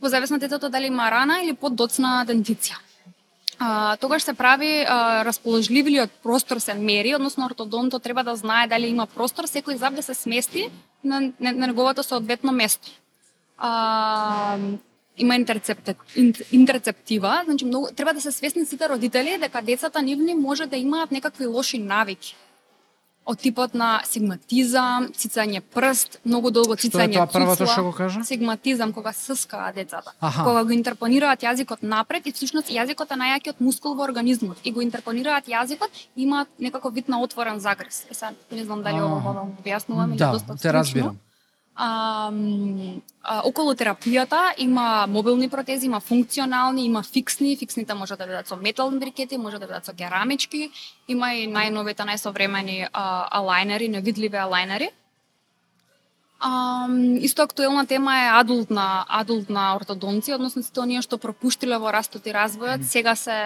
[0.02, 2.82] Во зависно детето дали има рана или поддоцна дентиција.
[3.65, 8.89] А, тогаш се прави а, расположливиот простор се мери, односно ортодонтот треба да знае дали
[8.91, 10.67] има простор секој заб да се смести
[11.04, 12.91] на, на, на неговото соодветно место.
[13.58, 14.58] А,
[15.17, 15.36] има
[16.52, 21.12] интерцептива, значи многу треба да се свесни сите родители дека децата нивни може да имаат
[21.12, 22.36] некакви лоши навики
[23.26, 27.92] од типот на сигматизам, цицање прст, многу долго Што е цицање тоа првото што го
[27.96, 28.24] кажа?
[28.28, 30.14] Сигматизам кога сскаат децата.
[30.20, 30.44] Аха.
[30.44, 34.82] Кога го интерпонираат јазикот напред и всушност јазикот е најјакиот мускул во организмот и го
[34.82, 38.06] интерпонираат јазикот и имаат некако вид на отворен загрес.
[38.12, 40.80] Е сега не знам дали ово го објаснувам или Да, доста те стручно.
[40.80, 41.18] разбирам.
[41.76, 42.30] А,
[43.24, 47.58] а, околу терапијата има мобилни протези, има функционални, има фиксни.
[47.58, 50.70] Фиксните може да бидат со метални брикети, може да бидат со керамички.
[51.08, 54.92] Има и најновите, најсовремени а, алајнери, невидливи алајнери.
[56.40, 56.88] А,
[57.26, 62.36] исто актуелна тема е адултна, адултна ортодонција, односно сите оние што пропуштиле во растот и
[62.36, 63.38] развојот, сега се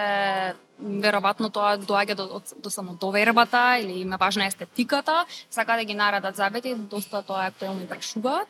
[0.82, 5.94] веројатно тоа доаѓа до, до, до самодовербата или им е важна естетиката, сака да ги
[5.94, 8.48] нарадат забети, доста тоа е актуелно и прашуваат.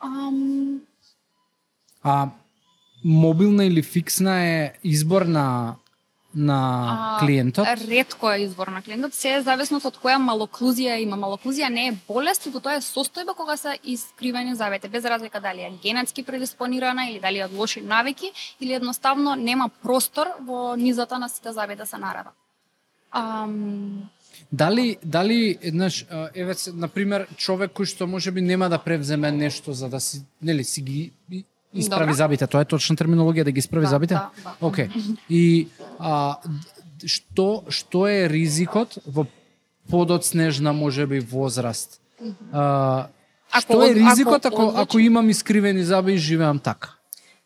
[0.00, 0.80] Ам,
[2.02, 2.28] А
[3.04, 5.74] мобилна или фиксна е избор на
[6.34, 7.66] на А, клиентот?
[7.88, 11.16] Ретко е избор на клиентот, се е зависно од која малоклузија има.
[11.16, 15.60] Малоклузија не е болест, туку тоа е состојба кога се искривени завете, без разлика дали
[15.60, 21.18] е генетски предиспонирана или дали е од лоши навики или едноставно нема простор во низата
[21.18, 22.34] на сите заби да се нарадат.
[23.12, 24.08] Ам,
[24.52, 29.72] Дали дали еднаш а, еве на пример човек кој што можеби нема да превземе нешто
[29.72, 31.12] за да си нели си ги
[31.74, 32.16] исправи Добро.
[32.16, 34.14] забите, тоа е точна терминологија да ги исправи Да, забите?
[34.14, 34.54] да, да.
[34.60, 34.88] Океј.
[35.28, 36.36] И а,
[37.04, 39.26] што што е ризикот во
[39.88, 42.00] подоцнежна можеби возраст?
[42.52, 43.06] А,
[43.50, 46.88] Ако што е од- ризикот ако ако ако, имам искривени заби и живеам така?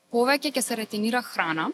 [0.07, 1.69] повеќе ќе се ретенира храна,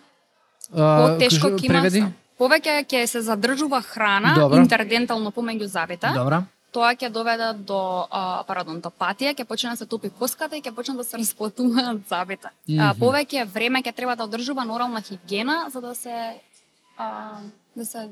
[0.72, 4.58] А, потешко ќе има повеќе ќе се задржува храна Добро.
[4.58, 6.08] интердентално помеѓу забите.
[6.10, 6.44] Добра.
[6.74, 10.96] Тоа ќе доведе до а, парадонтопатија, ќе почне да се топи коската и ќе почне
[10.96, 12.48] да се расплатуваат забите.
[12.48, 13.00] А, Мгм.
[13.00, 16.40] повеќе време ќе треба да одржува нормална хигиена за да се
[16.98, 17.38] а,
[17.76, 18.10] да се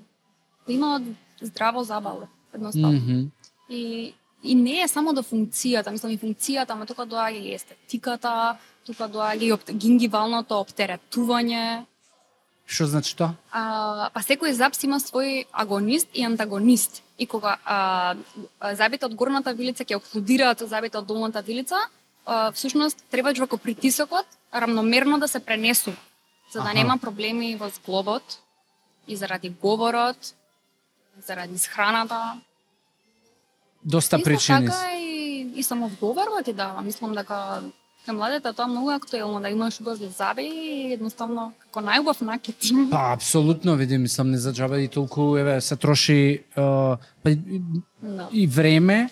[0.67, 1.01] да има
[1.41, 2.91] здраво забаве, едноставно.
[2.93, 3.29] Мгм.
[3.69, 8.57] И и не е само до функцијата, мислам и функцијата, ама тука доаѓа и естетиката,
[8.85, 11.85] тука доаѓа и опт- гингивалното оптеретување,
[12.71, 13.35] Што значи тоа?
[13.51, 17.01] А, па секој зап си има свој агонист и антагонист.
[17.19, 18.15] И кога а,
[18.79, 21.75] забите од горната вилица ќе оклудираат забите од долната вилица,
[22.25, 25.97] а, всушност требаш вако притисокот рамномерно да се пренесува,
[26.53, 26.73] за да Аха.
[26.73, 28.39] нема проблеми во зглобот
[29.07, 30.33] и заради говорот,
[31.27, 32.39] заради схраната.
[33.83, 34.67] доста Исто причини.
[34.67, 36.81] така и, и самоодговорба ти дава.
[36.81, 37.61] Мислам дека
[38.11, 42.55] кај младите тоа многу е актуелно да имаш убави заби и едноставно како најубав накид.
[42.91, 46.61] Па апсолутно види, мислам не за џаба и толку еве се троши е,
[47.23, 47.61] па и,
[48.01, 48.27] Да.
[48.33, 49.09] и време,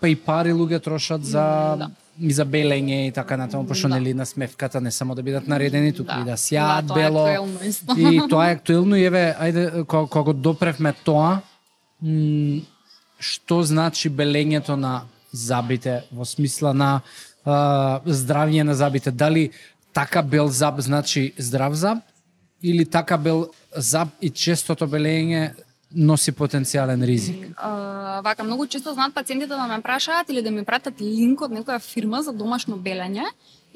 [0.00, 1.90] па и пари луѓе трошат за Да.
[2.20, 3.94] и за белење и така натаму, пошто Да.
[3.94, 7.10] нели на смевката не само да бидат наредени, туку и да сјаат да, тоа е
[7.10, 7.48] бело.
[7.96, 11.40] И тоа е актуелно и еве, ајде, кога, го допревме тоа,
[13.18, 17.00] што значи белењето на забите во смисла на
[17.48, 19.10] а, здравје на забите?
[19.10, 19.50] Дали
[19.92, 21.98] така бел заб значи здрав заб
[22.62, 25.54] или така бел заб и честото белење
[25.94, 27.48] носи потенцијален ризик?
[27.56, 31.52] А, вака многу често знаат пациентите да ме прашаат или да ми пратат линк од
[31.52, 33.24] некоја фирма за домашно белење.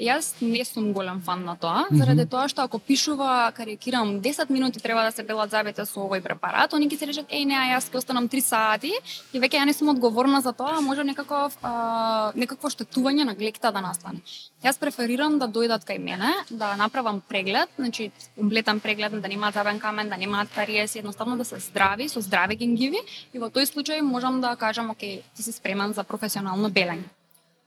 [0.03, 4.81] Јас не сум голем фан на тоа, заради тоа што ако пишува, карикирам, 10 минути
[4.83, 7.77] треба да се белат забите со овој препарат, они ќе се речат, еј не, а
[7.77, 11.55] јас ќе останам 3 сати и веќе ја не сум одговорна за тоа, може некаков
[11.63, 14.27] а, некакво штетување на глекта да настане.
[14.67, 19.79] Јас преферирам да дојдат кај мене, да направам преглед, значи комплетен преглед да немаат забен
[19.79, 24.03] камен, да немаат кариес, едноставно да се здрави со здрави гингиви и во тој случај
[24.03, 27.07] можам да кажам, окей, ти си спремен за професионално белење.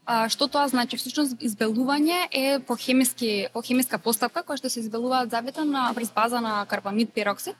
[0.05, 0.97] А, што тоа значи?
[1.01, 6.11] Всушност избелување е по хемиски по хемиска постапка која што се избелуваат забите на врз
[6.13, 7.57] база на карбамид пероксид.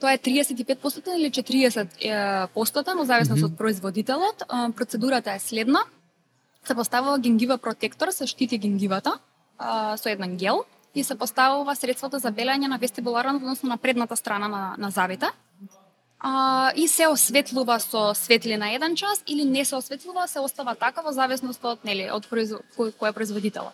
[0.00, 4.44] Тоа е 35% или 40% постотен, во зависност од производителот.
[4.48, 5.84] А, Процедурата е следна.
[6.64, 9.18] Се поставува гингива протектор, се штити гингивата
[9.58, 14.16] а, со еден гел и се поставува средството за белење на вестибуларната, односно на предната
[14.16, 15.28] страна на, на забите.
[16.20, 21.00] А, и се осветлува со светлина еден час или не се осветлува, се остава така
[21.00, 23.72] во зависност од нели од произво- кој, е производителот.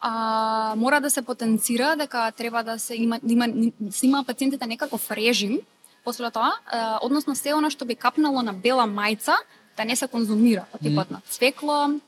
[0.00, 3.46] А, мора да се потенцира дека треба да се има да има
[3.90, 5.58] се има пациентите некаков режим
[6.04, 9.36] после тоа, а, односно се она што би капнало на бела мајца
[9.76, 12.00] да не се конзумира, од типот на цвекло,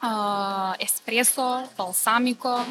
[0.00, 2.62] а, еспресо, балсамико,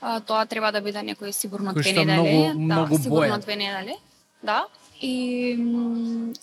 [0.00, 3.96] а, тоа треба да биде некој сигурно две недели, многу да, сигурно две недели.
[4.42, 4.66] Да.
[5.00, 5.56] И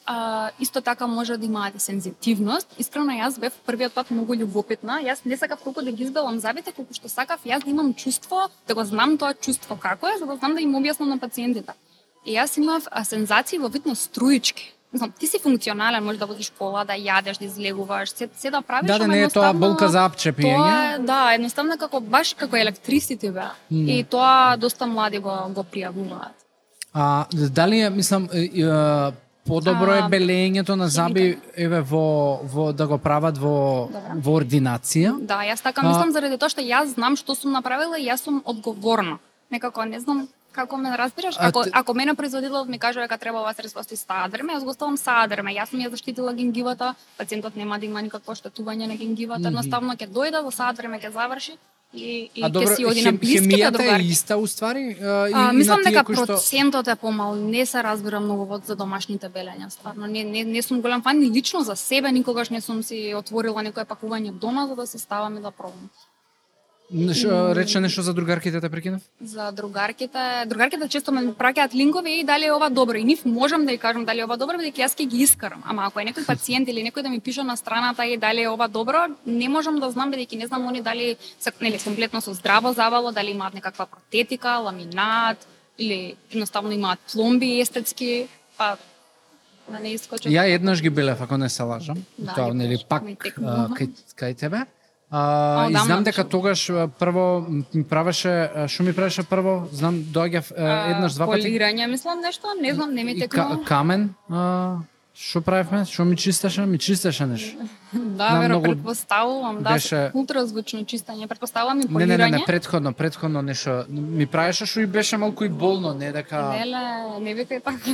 [0.06, 2.68] а, исто така може да имаат и сензитивност.
[2.80, 5.02] Искрено јас бев првиот пат многу љубопитна.
[5.04, 8.48] Јас не сакав толку да ги избелам забите, колку што сакав јас да имам чувство,
[8.68, 11.76] да го знам тоа чувство како е, за да знам да им објаснам на пациентите.
[12.26, 14.72] И јас имав а, сензации во вид на струички.
[14.94, 18.62] Знам, ти си функционален, можеш да возиш кола, да јадеш, да излегуваш, се, се да
[18.62, 20.56] правиш, Да, да не е тоа болка за апчепиње.
[20.56, 23.52] Тоа е, да, едноставно како баш како електрисити беа.
[23.70, 26.45] И тоа доста млади го го пријавуваат.
[26.96, 28.30] А дали е, мислам,
[29.46, 34.16] подобро е А, белењето на заби еве во во да го прават во Добра.
[34.18, 35.12] во ординација?
[35.22, 38.24] Да, јас така А- мислам заради тоа што јас знам што сум направила и јас
[38.24, 39.20] сум одговорна.
[39.52, 41.36] Некако не знам како ме разбираш.
[41.38, 44.54] А Ако те- ако мене производителот ми каже дека треба ова средство се саат време,
[44.54, 45.52] јас го ставам саат време.
[45.52, 50.08] Јас сум ја заштитила гингивата, пациентот нема да има никакво штетување на гингивата, едноставно ќе
[50.10, 51.58] дојде во саат време ќе заврши
[51.96, 54.08] и и А добро, си оди на хем, блиските хемијата е другарки.
[54.08, 54.80] иста уствари?
[54.80, 56.26] е, и, А, мислам на дека што...
[56.26, 60.08] процентот е помал, не се разбира многу во за домашните белења, стварно.
[60.08, 63.64] Не, не, не сум голем фан, ни лично за себе никогаш не сум си отворила
[63.64, 65.90] некое пакување дома за да се ставам и да пробам.
[66.92, 69.02] Нешто, рече нешто за другарките те прекинав?
[69.24, 72.98] За другарките, другарките често ме праќаат линкови и дали е ова добро.
[72.98, 75.64] И нив можам да ја кажам дали е ова добро, бидејќи јас ќе ги искарам.
[75.66, 78.50] Ама ако е некој пациент или некој да ми пише на страната и дали е
[78.50, 82.34] ова добро, не можам да знам бидејќи не знам они дали се нели комплетно со
[82.34, 88.78] здраво завало, дали имаат некаква протетика, ламинат или едноставно имаат пломби естетски, па
[89.72, 90.32] да не искочат.
[90.32, 91.98] Ја еднаш ги белев, ако не се лажам.
[92.18, 94.66] Да, Тоа, нели, пак кај, кај тебе.
[95.16, 96.68] А, А, и знам дека тогаш
[97.00, 98.34] прво ми правеше,
[98.68, 100.42] што ми правеше прво, знам доаѓа
[100.92, 101.48] еднаш два пати.
[101.48, 103.56] Полирање, мислам нешто, не знам, не ми текнува.
[103.58, 104.84] ка, камен, а,
[105.16, 105.86] што правевме?
[105.86, 106.66] Што ми чистеше?
[106.66, 107.56] Ми чистеше нешто.
[107.94, 112.18] Да, веро, многу предпоставувам, да, беше- ултразвучно чистење, предпоставувам и Не, полирање.
[112.18, 116.12] не, не, не, предходно, предходно нешто ми правеше што и беше малку и болно, не
[116.12, 116.84] дека Неле,
[117.22, 117.92] не викај така.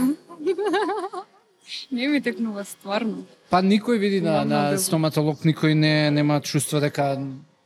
[1.92, 3.24] не ми текнува стварно.
[3.52, 7.18] Па никој види на на стоматолог никој не нема чувство дека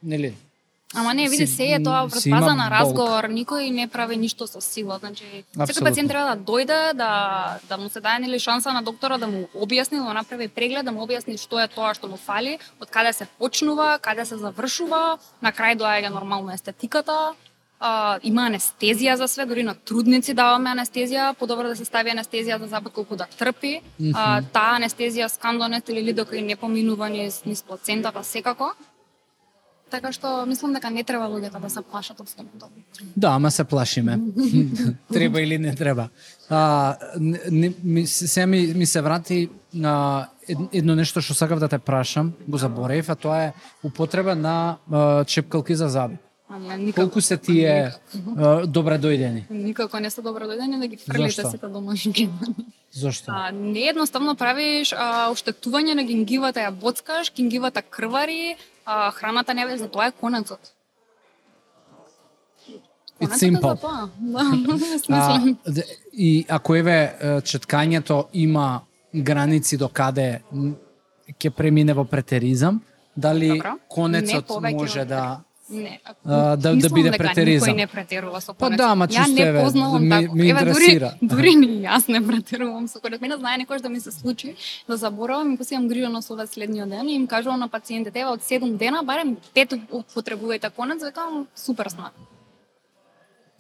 [0.02, 0.34] нели?
[0.96, 4.96] Ама не, види, се е тоа предпаза на разговор, никој не прави ништо со сила,
[5.02, 7.10] значи секој пациент треба да дојде, да
[7.70, 10.86] да му се даде нели шанса на доктора да му објасни, да му направи преглед,
[10.86, 14.38] да му објасни што е тоа што му фали, од каде се почнува, каде се
[14.38, 17.34] завршува, на крај доаѓа нормално естетиката,
[17.80, 22.60] а, има анестезија за све, дори на трудници даваме анестезија, подобро да се стави анестезија
[22.60, 23.80] за забот колку да трпи.
[24.14, 28.74] А, таа анестезија скандонет или лидока и не поминува низ, низ плацентата секако.
[29.90, 32.74] Така што мислам дека не треба луѓето да се плашат од стоматолог.
[33.16, 34.20] Да, ама се плашиме.
[35.14, 36.10] треба или не треба.
[36.50, 40.28] А, не, ми, се ми, ми се врати на
[40.74, 45.24] едно нешто што сакав да те прашам, го заборев, а тоа е употреба на а,
[45.26, 46.18] чепкалки за заби.
[46.50, 47.08] Ама никако.
[47.08, 47.92] Колку се тие
[48.38, 49.50] а, добре дојдени?
[49.50, 52.30] Никако не се добро дојдени да ги фрлите сите домашни.
[52.92, 53.32] Зошто?
[53.34, 58.56] А, не едноставно правиш а, оштетување на гингивата, ја боцкаш, гингивата крвари,
[58.86, 60.72] а, храната не ве, за тоа е конецот.
[63.22, 63.82] It's simple.
[63.82, 64.10] тоа.
[64.20, 64.44] Да,
[65.10, 65.42] А,
[66.14, 68.82] и ако еве четкањето има
[69.14, 70.44] граници до каде
[71.42, 72.82] ќе премине во претеризам,
[73.18, 73.72] дали Добро.
[73.72, 77.70] Не конецот може да Не, ако- А, да- да биде дека претеризам.
[77.70, 80.36] Никој не претерува со Па да, Ја чисто, не еве, познавам ми- тако.
[80.36, 80.64] ми Еве.
[80.64, 83.20] Дури, дури ни јас не претерувам со конец.
[83.22, 84.56] Мене знае некој да ми се случи
[84.88, 88.30] да заборавам и посејам грижано со овој следниот ден и им кажувам на пациентите, еве
[88.30, 92.12] од 7 дена барем 5 употребувајте конец, викам супер сна.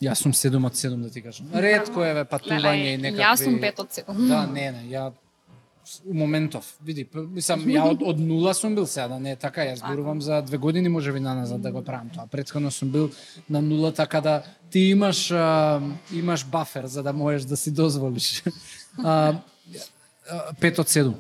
[0.01, 1.47] Јас сум 7 од 7 да ти кажам.
[1.53, 4.27] Ретко еве патување и некакви Јас сум 5 од 7.
[4.27, 5.11] Да, не, не, ја
[6.13, 9.83] моментов, види, мислам, ја од, од нула сум бил сега, да не е така, јас
[9.83, 12.27] зборувам за две години може би наназад да го правам тоа.
[12.31, 13.09] Претходно сум бил
[13.49, 15.81] на нула, така да ти имаш а,
[16.13, 18.43] имаш бафер за да можеш да си дозволиш.
[19.03, 19.35] а,
[20.29, 21.15] а, пет од седум.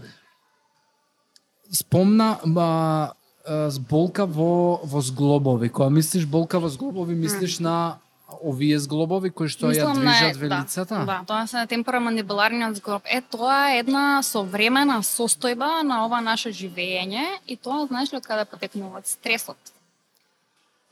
[1.71, 3.11] Спомна а,
[3.45, 5.69] а, болка во во зглобови.
[5.69, 7.97] Кога мислиш болка во зглобови, мислиш на
[8.27, 10.95] овие зглобови кои што ја Мислам на- движат велицата?
[10.95, 13.03] Да, да, тоа се темпорамандибуларниот зглоб.
[13.05, 18.25] Е, тоа е една современа состојба на ова наше живење и тоа знаеш ли од
[18.25, 19.57] каде потекнува стресот.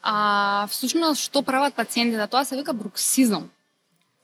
[0.04, 2.28] А всушност што прават пациентите?
[2.28, 3.50] Тоа се вика бруксизм.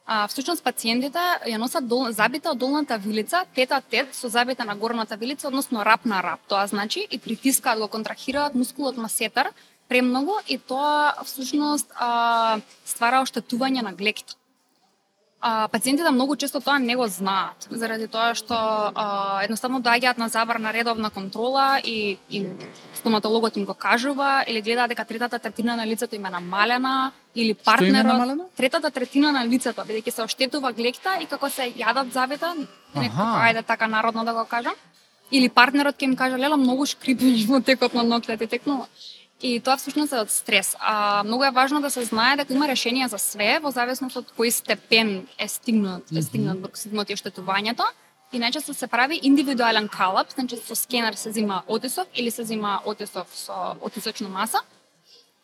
[0.05, 4.63] А всушност пациентите ја носат дол, забите од долната вилица, тет а тет со забите
[4.63, 6.39] на горната вилица, односно рап на рап.
[6.47, 9.51] Тоа значи и притискаат го контрахираат мускулот масетар
[9.89, 14.37] премногу и тоа всушност а, ствара оштетување на глеките.
[15.41, 20.27] А, пациентите многу често тоа не го знаат, заради тоа што а, едноставно доаѓаат на
[20.29, 22.43] забрана редовна контрола и, и
[22.93, 27.53] стоматологот им го кажува или гледаат дека третата третина на лицето им е намалена или
[27.53, 32.53] партнерот третата третина на лицето бидејќи се оштетува глекта и како се јадат забета,
[32.95, 33.47] некако Аха.
[33.47, 34.75] ајде така народно да го кажам,
[35.31, 38.87] или партнерот ќе им каже лела многу шкрипиш во текот на ноктите текнува.
[39.41, 40.75] И тоа всушност е од стрес.
[40.79, 44.33] А многу е важно да се знае дека има решенија за све во зависност од
[44.37, 47.87] кој степен е стигнат, е стигнат броксизмот и оштетувањето.
[48.33, 52.81] И најчесто се прави индивидуален калап, значи со скенер се зима отисок или се зима
[52.85, 54.59] отисок со отисочна маса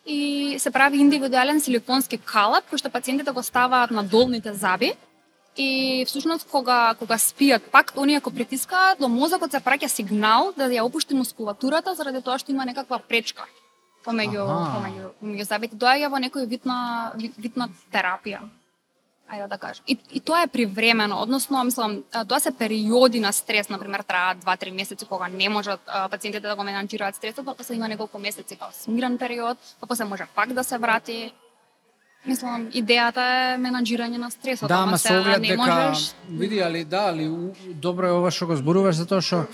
[0.06, 4.94] и се прави индивидуален силиконски калап кој што пациентите го ставаат на долните заби
[5.58, 10.70] и всушност кога кога спијат пак оние ако притискаат до мозокот се праќа сигнал да
[10.70, 13.50] ја опушти мускулатурата заради тоа што има некаква пречка
[14.06, 16.78] помеѓу помеѓу помеѓу забите доаѓа во некој вид на
[17.18, 18.44] вид, на терапија
[19.26, 19.84] ајде да кажам.
[19.88, 24.44] И, и тоа е привремено, односно, мислам, тоа се периоди на стрес, на пример, траат
[24.46, 28.20] 2-3 месеци кога не можат а, пациентите да го менаџираат стресот, па после има неколку
[28.20, 31.34] месеци као смирен период, па после може пак да се врати.
[32.26, 36.84] Мислам, идејата е менаџирање на стресот, Да, ама сега оглед не дека можеш види али
[36.84, 37.30] да, али
[37.74, 39.46] добро е ова што го зборуваш затоа што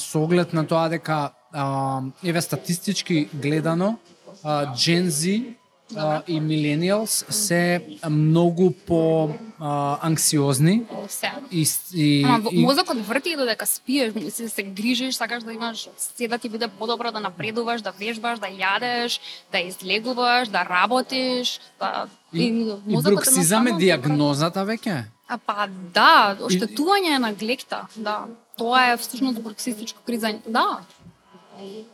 [0.00, 3.96] со оглед на тоа дека а, еве статистички гледано
[4.44, 5.54] а, Gen Z
[5.96, 11.32] а, и millennials се многу по а, анксиозни се.
[11.50, 15.88] и, и, Ама и мозокот врти и додека спиеш, се, се грижиш, сакаш да имаш
[15.96, 19.20] се да ти биде подобро да напредуваш, да вежбаш, да јадеш,
[19.52, 22.52] да излегуваш, да работиш, да и, и
[22.86, 25.04] мозокот бруксизам е диагнозата веќе.
[25.30, 28.24] А па да, оштетување на глекта, да.
[28.58, 30.42] Тоа е всушност бруксистичко кризање.
[30.46, 30.82] Да,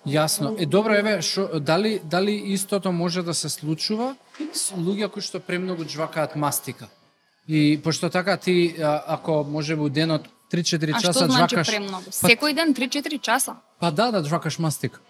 [0.07, 0.55] Јасно.
[0.59, 4.17] Е добро еве шо дали дали истото може да се случува
[4.53, 6.89] с луѓе кои што премногу жвакаат мастика.
[7.49, 11.69] И пошто така ти а, ако може во денот 3-4 а што часа значи жвакаш
[11.69, 12.05] премногу?
[12.05, 13.57] Па, Секој ден 3-4 часа.
[13.79, 15.01] па да да жвакаш мастика.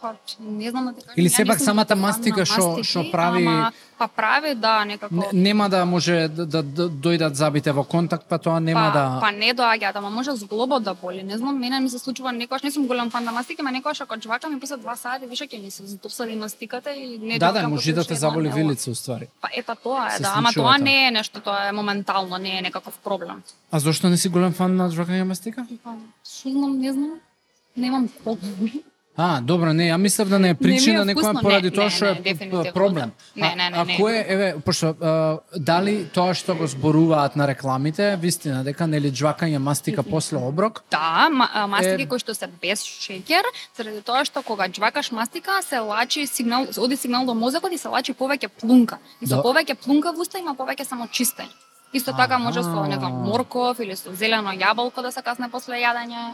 [0.00, 1.14] Па, не знам да кажам.
[1.16, 5.14] Или сепак самата на мастика што- што прави- Ама, па прави, да, некако.
[5.14, 8.92] Не, нема да може да, да, да дојдат забите во контакт, па тоа нема па,
[8.92, 11.22] да па не доаѓаат, ама може зглобот да боли.
[11.22, 14.00] Не знам, мене ми се случува некогаш не сум голем фан на мастика, ама некогаш
[14.00, 17.52] ако жвакам и после 2 сати више ќе ми се досади мастиката и не Да,
[17.52, 19.28] да, може да те заболи вилица уствари.
[19.40, 22.58] Па ета тоа е, Се да, ама тоа не е нешто, тоа е моментално, не
[22.58, 23.42] е некаков проблем.
[23.70, 25.66] А зошто не си голем фан на жвакање мастика?
[25.84, 25.92] Па,
[26.24, 27.20] што знам, не знам.
[27.76, 28.08] Немам.
[29.20, 31.40] А, добро, не, ја мислев да не е причина ми е некоја вкусно.
[31.42, 33.10] поради Не, тоа не, што не, е дефинитивно проблем.
[33.36, 33.40] да.
[33.42, 33.96] Не, А- не, не, А не.
[33.98, 35.12] кој е, еве, пошто а,
[35.54, 40.84] дали тоа што го зборуваат на рекламите, вистина дека нели джвакање мастика после оброк?
[40.90, 43.44] Да, ма, а, мастики Е- кои што се без шеќер,
[43.76, 47.88] заради тоа што кога джвакаш мастика се лачи сигнал, оди сигнал до мозокот и се
[47.88, 48.98] лачи повеќе плунка.
[49.20, 49.42] И со Да.
[49.42, 51.52] повеќе плунка во уста има повеќе самочистење.
[51.92, 55.74] Исто така може со, не знам, морков или со зелено јаболко да се касне после
[55.76, 56.32] јадење.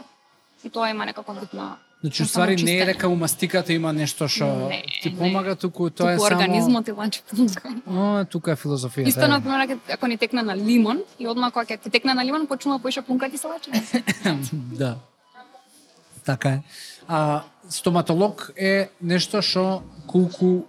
[0.63, 4.27] И тоа има некако битна Значи, на уствари не е дека у мастиката има нешто
[4.27, 5.17] што Не, ти не.
[5.17, 6.35] помага, туку тоа е Туку само...
[6.35, 7.69] организмот ти лачи плунка.
[7.87, 9.07] О, тука е филозофијата.
[9.07, 12.25] Исто, например, ако- ако ни текне на лимон, и одма кога ќе ти текне на
[12.25, 13.71] лимон, почнува поише плунка ти се лачи.
[14.53, 14.97] да.
[16.25, 16.61] Така е.
[17.07, 20.63] А, стоматолог е нешто што колку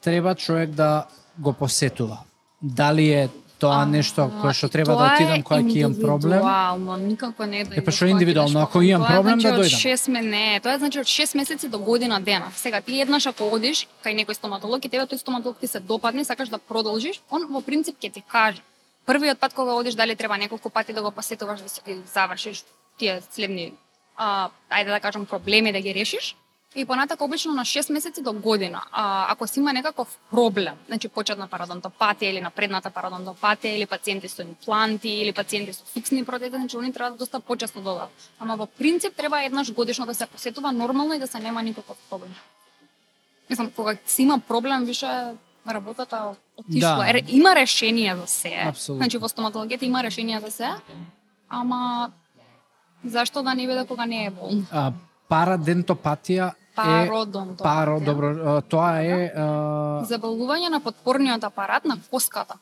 [0.00, 1.06] треба човек да
[1.38, 2.18] го посетува.
[2.62, 3.28] Дали е
[3.58, 6.38] тоа нешто кое што треба да отидам кога ќе имам проблем?
[6.38, 8.60] Индивидуално, никако не да Е, па што кога индивидуално?
[8.62, 9.98] Ако имам проблем, да значи, од дојдам.
[9.98, 12.52] 6 ме не, тоа значи од 6 месеци до година дена.
[12.56, 16.24] Сега ти еднаш ако одиш кај некој стоматолог и тебе тој стоматолог ти се допадне,
[16.24, 18.62] сакаш да продолжиш, он во принцип ќе ти каже.
[19.06, 22.64] Првиот пат кога одиш дали треба неколку пати да го посетуваш да си ги завршиш
[22.98, 23.72] тие следни
[24.16, 26.36] а, ајде да кажам проблеми да ги решиш.
[26.76, 28.82] И понатака обично на 6 месеци до година.
[28.92, 34.42] А, ако си има некаков проблем, значи почетна пародонтопатија или напредната пародонтопатија или пациенти со
[34.42, 38.10] импланти или пациенти со фиксни протези, значи они треба доста почесто додат.
[38.38, 41.96] Ама во принцип треба еднаш годишно да се посетува нормално и да се нема никаков
[42.10, 42.34] проблем.
[43.50, 45.06] Мислам, кога си има проблем, више
[45.68, 47.12] работата отишла.
[47.12, 47.20] Да.
[47.28, 48.62] Има решение за се.
[48.66, 49.00] Апсолутно.
[49.00, 50.68] Значи во стоматологијата има решение за се,
[51.48, 52.12] ама
[53.04, 54.92] зашто да не биде кога не е болно?
[55.28, 57.62] Парадентопатија е Пародонтопатија.
[57.62, 59.46] паро, добро, тоа е а,
[60.08, 62.54] Заболување на подпорниот апарат на коската.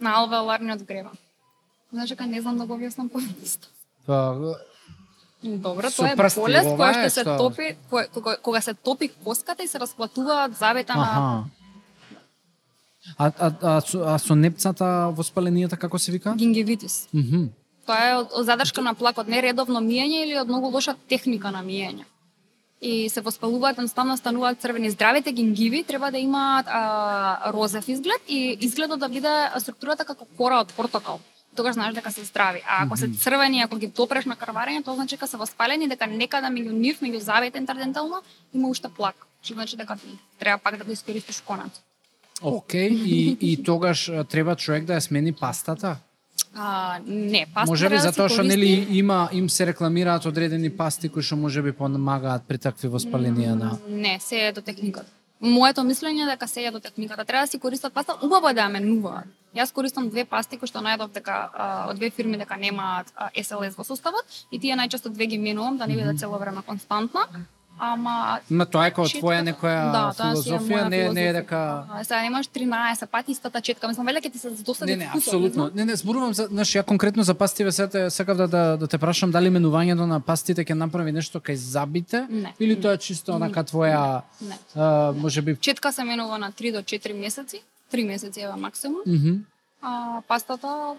[0.00, 1.16] На алвеоларниот гребен.
[1.92, 3.74] Значи, кај не знам да го објаснам поедноставно.
[4.08, 4.54] а,
[5.42, 9.68] Добро, тоа е болест која е што се топи, кога, кога се топи коската и
[9.68, 11.44] се расплатуваат завета на аха.
[13.18, 16.34] А, а, а, со, а со непцата воспаленијата како се вика?
[16.34, 17.08] гингивитис.
[17.14, 17.48] Мгм.
[17.86, 21.52] Тоа е од, од задршка на плак, од нередовно миење или од многу лоша техника
[21.54, 22.04] на миење.
[22.80, 24.90] И се воспалуваат, едноставно стануваат црвени.
[24.90, 30.60] Здравите гингиви треба да имаат а, розев изглед и изгледот да биде структурата како кора
[30.60, 31.22] од портокал.
[31.56, 32.60] Тогаш знаеш дека се здрави.
[32.68, 36.06] А ако се црвени, ако ги допреш на крварење, тоа значи дека се воспалени, дека
[36.06, 38.20] некада меѓу нив, меѓу завите интердентално,
[38.52, 39.26] има уште плак.
[39.42, 39.96] Што значи дека
[40.38, 41.80] треба пак да го искористиш конец.
[42.42, 45.96] Океј, и, и тогаш треба човек да ја смени пастата?
[46.58, 50.24] А, не, паста може би треба да се затоа што нели има им се рекламираат
[50.26, 54.60] одредени пасти кои што може би помагаат при такви воспаленија на Не, се е до
[54.60, 55.10] техниката.
[55.40, 57.24] Моето мислење е дека се е до техниката.
[57.24, 59.28] Треба да си користат паста, убаво да ја менуваат.
[59.56, 63.28] Јас користам две пасти кои што најдов дека а, од две фирми дека немаат а,
[63.36, 67.28] SLS во составот и тие најчесто две ги менувам да не биде цело време константна.
[67.78, 72.46] Ама Ма тоа е како твоја некоја да, филозофија, не, не е дека Сега немаш
[72.48, 73.88] 13 пати истата четка.
[73.88, 75.66] Мислам, веле ќе ти се досади Не, не, апсолутно.
[75.68, 75.70] знам.
[75.74, 78.98] Не, не, зборувам за, знаеш, ја конкретно за пастиве сета сакав да, да, да те
[78.98, 82.54] прашам дали менувањето на пастите ќе направи нешто кај забите Не.
[82.60, 84.56] или тоа е чисто онака твоја Не.
[84.74, 87.60] а, може би Четка се менува на 3 до 4 месеци.
[87.92, 89.00] 3 месеци е максимум.
[89.06, 89.34] Мгм.
[89.82, 90.94] А пастата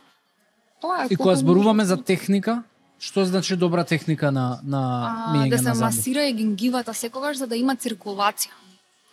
[0.82, 2.64] тоа е И кога зборуваме за техника,
[3.00, 4.84] што значи добра техника на на
[5.34, 5.86] миење да се на заби?
[5.86, 8.54] масира и гингивата секогаш за да има циркулација.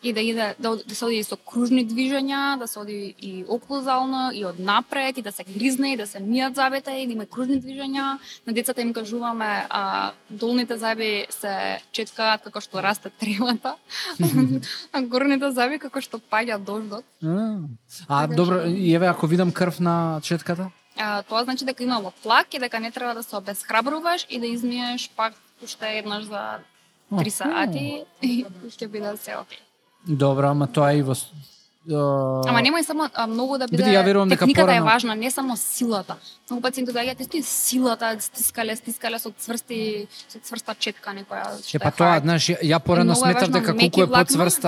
[0.04, 4.32] И да иде да, да се оди со кружни движења, да се оди и оклузално
[4.36, 7.24] и од напред и да се гризне и да се мијат забите и да има
[7.26, 8.18] кружни движења.
[8.46, 13.76] На децата им кажуваме а долните заби се четкаат како што расте тревата,
[14.92, 17.04] а горните заби како што паѓа дождот.
[17.24, 17.64] А,
[18.08, 20.68] а Така добро, и еве ако видам крв на четката?
[20.98, 24.46] А, тоа значи дека имало плак и дека не треба да се обесхрабруваш и да
[24.46, 25.34] измиеш пак
[25.64, 26.58] уште еднаш за
[27.12, 27.30] 3 Аху.
[27.30, 29.58] сати и ќе биде се окей.
[30.06, 31.14] Добро, ама тоа е и во
[31.86, 35.14] а, Ама немој само а, многу да биде ја верувам дека техниката порано- е важна,
[35.14, 36.16] не само силата.
[36.50, 41.88] Многу пациенти доаѓаат исти силата, стискале, стискале со цврсти, со цврста четка некоја Е па
[41.88, 44.06] е тоа, знаеш, ја- порано сметав дека колку е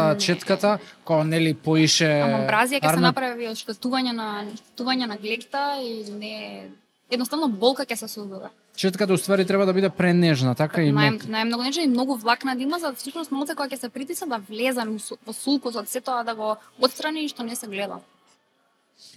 [0.09, 0.19] не.
[0.19, 5.81] четката, кога нели поише Ама бразија ќе се направи од штетување на штетување на глекта
[5.81, 6.69] и не
[7.11, 8.51] едноставно болка ќе се создава.
[8.77, 11.23] Четката уствари треба да биде пренежна, така и Нај, мек.
[11.25, 14.27] најмногу нече и многу влакна да има, за да всушност моци кога ќе се притиса
[14.27, 17.67] да влезе во су- во сулкусот, се тоа да го отстрани и што не се
[17.67, 18.01] гледа.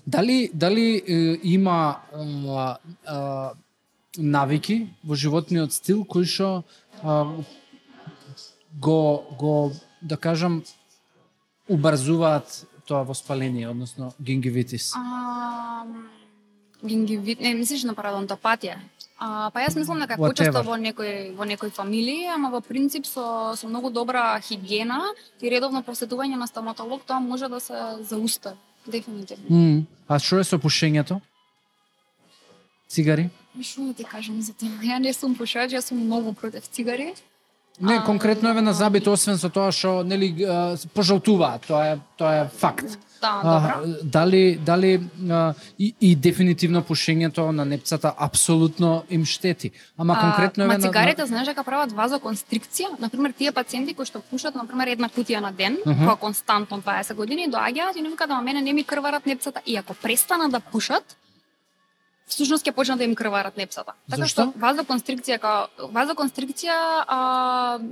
[0.07, 3.51] Дали дали е, има а, а,
[4.17, 6.63] навики во животниот стил кои што
[8.79, 10.63] го го да кажам
[11.69, 14.93] убрзуваат тоа воспаление, односно гингивитис.
[14.95, 15.83] А,
[16.85, 18.77] гингивит, не мислиш на парадонтопатија.
[19.19, 23.53] А, па јас мислам дека почесто во некои во некои фамилии, ама во принцип со
[23.55, 25.01] со многу добра хигиена
[25.41, 28.55] и редовно посетување на стоматолог тоа може да се заустави
[28.87, 29.45] дефинитивно.
[29.49, 31.19] М, А што е со пушењето?
[32.89, 33.29] Цигари?
[33.61, 34.69] Што да ти кажам за тоа?
[34.89, 37.13] Ја не сум пушач, јас сум многу против цигари.
[37.81, 42.35] Не, конкретно еве на забите, освен со тоа што нели а, пожалтуваат, тоа е тоа
[42.35, 42.85] е факт.
[43.21, 43.95] Да, А, добро.
[44.03, 44.91] дали дали
[45.29, 49.71] а, и, и дефинитивно пушењето на непцата апсолутно им штети.
[49.97, 52.99] Ама конкретно а, ма на- цигарите знаеш дека прават вазоконстрикција.
[52.99, 56.05] На пример, тие пациенти кои што пушат на пример една кутија на ден, Мгм.
[56.05, 59.75] која константно 20 години доаѓаат и ни викаат да мене не ми крварат непцата и
[59.75, 61.03] ако престанат да пушат,
[62.29, 63.93] всушност ќе почнат да им крварат непсата.
[64.09, 64.49] Така Зашто?
[64.51, 67.19] што вазоконстрикција као вазоконстрикција а,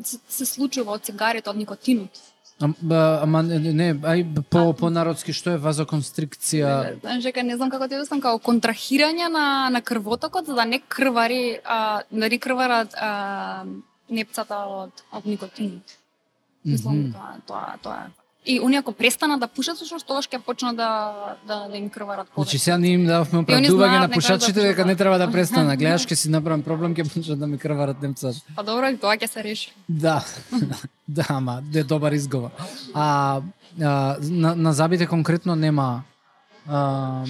[0.04, 2.22] се, се случува од цигарите, од никотинот.
[2.58, 7.00] Ама не, ај по по народски што е вазоконстрикција?
[7.04, 10.80] Знаеш дека не знам како ти обяснам као контрахирање на на крвотокот за да не
[10.80, 13.66] крвари а, да не крварат а,
[14.10, 15.98] непцата од од никотинот.
[16.66, 18.27] Мислам тоа тоа тоа е.
[18.48, 20.90] И оние ако престанат да пушат, всушност тогаш ќе почнат да
[21.48, 22.44] да, да им крварат повеќе.
[22.44, 25.80] Значи сега ние им дававме они оправдување на да пушачите дека не треба да престанат.
[25.80, 28.40] Гледаш ќе си направам проблем, ќе почнат да ми крварат немцата.
[28.56, 29.74] Па добро, тоа ќе се реши.
[29.90, 30.24] Да,
[31.08, 32.56] да, ама е добар изговор.
[32.94, 33.42] А,
[33.84, 36.04] а на, на забите конкретно нема
[36.68, 37.26] а,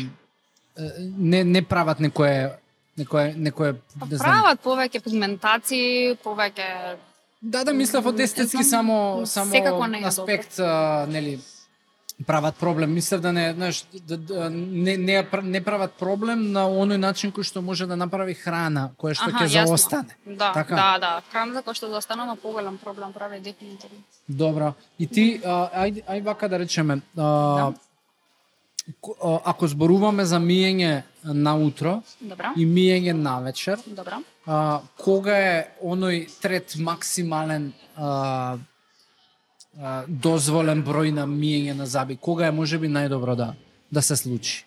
[1.18, 2.52] не не прават некое
[2.98, 3.74] некое некое
[4.10, 4.32] не знам.
[4.32, 6.98] прават повеќе пигментации, повеќе
[7.42, 11.40] Да, да мислев од естетски само само секако не аспект, а, нели
[12.26, 12.94] прават проблем.
[12.94, 17.46] Мислев да не, знаеш, да, да, не, не, не прават проблем на оној начин кој
[17.46, 20.18] што може да направи храна, која што ќе заостане.
[20.26, 20.76] Да, Така?
[20.76, 21.12] да, да.
[21.32, 24.02] Храната кој што застанува поголем проблем прави дефинитивно.
[24.28, 24.74] Добро.
[24.98, 27.74] И ти, а, ајде, ај вака да речеме, а, Да.
[29.46, 32.54] Ако зборуваме за миење наутро Добро.
[32.58, 34.22] и миење навечер, Добро.
[34.46, 38.58] а, кога е оној трет максимален а,
[39.80, 42.16] а, дозволен број на миење на заби?
[42.16, 43.54] Кога е можеби најдобро да
[43.92, 44.67] да се случи?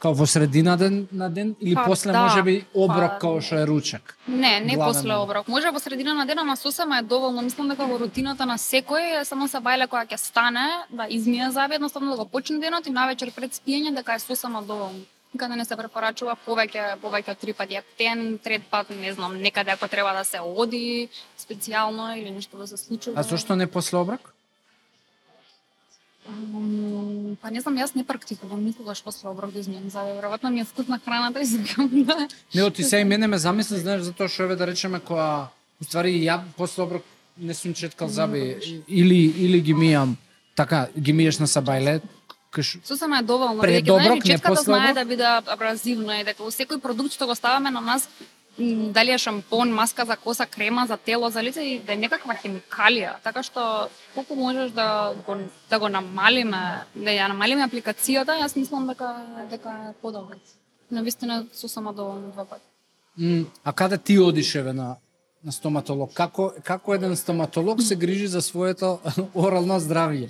[0.00, 2.22] Као во средина ден на ден или Па, после да.
[2.22, 4.16] можеби оброк Па, као што е ручек?
[4.28, 5.48] Не, не Главен после оброк.
[5.48, 7.42] Може во средина на денот, ама сосема е доволно.
[7.42, 11.50] Мислам дека во рутината на секој е само се бајле кога ќе стане да измие
[11.52, 15.04] заби, едноставно да го почне денот и навечер пред спиење дека е сосема доволно.
[15.34, 19.88] Никаде не се препорачува повеќе повеќе три пати ден, трет пат, не знам, некаде ако
[19.88, 23.20] треба да се оди специјално или нешто да се случува.
[23.20, 24.32] А зошто не после оброк?
[27.40, 30.16] Па не знам, јас не практикувам никогаш после оброк да измијам заби.
[30.18, 33.78] Веројатно ми е вкусна храната и сакам да Не, оти се и мене ме замисли,
[33.78, 35.48] знаеш, затоа што еве да речеме која
[35.80, 37.02] уствари ја после оброк
[37.38, 38.56] не сум четкал заби
[38.88, 40.16] или или ги мијам
[40.54, 42.00] така ги миеш на сабајле
[42.50, 46.80] каш Сосема е доволно, бидејќи знаеш, четката знае да биде абразивна и дека во секој
[46.82, 48.08] продукт што го ставаме на нас,
[48.92, 52.34] дали е шампон, маска за коса, крема за тело, за лице, и да е некаква
[52.34, 53.16] хемикалија.
[53.24, 55.36] Така што колку можеш да го
[55.70, 59.14] да го намалиме, да ја намалиме апликацијата, јас мислам дека
[59.50, 60.36] дека е подобро.
[60.90, 62.66] На вистина само доволно два пати.
[63.64, 64.96] А каде ти одиш еве на
[65.44, 66.12] на стоматолог?
[66.14, 68.98] Како како еден стоматолог се грижи за своето
[69.34, 70.28] орално здравје?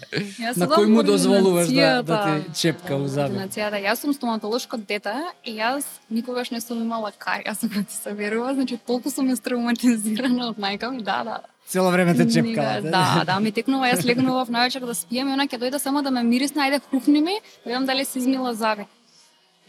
[0.57, 3.09] На кој му во дозволуваш да да ти чепка у?
[3.09, 3.81] Ординацијата.
[3.83, 8.55] Јас сум стоматолошко дете и јас никогаш не сум имала каријас, ако ти се верува,
[8.55, 11.41] значи толку сум травматизирана од мајка ми, да, да.
[11.67, 12.81] Цело време те чепка.
[12.83, 16.11] Да, да, ми текнува, јас легнував навечер да спием и она ќе дојде само да
[16.11, 18.87] ме мирисне, ајде хрупни ми, да видам дали се измила зави.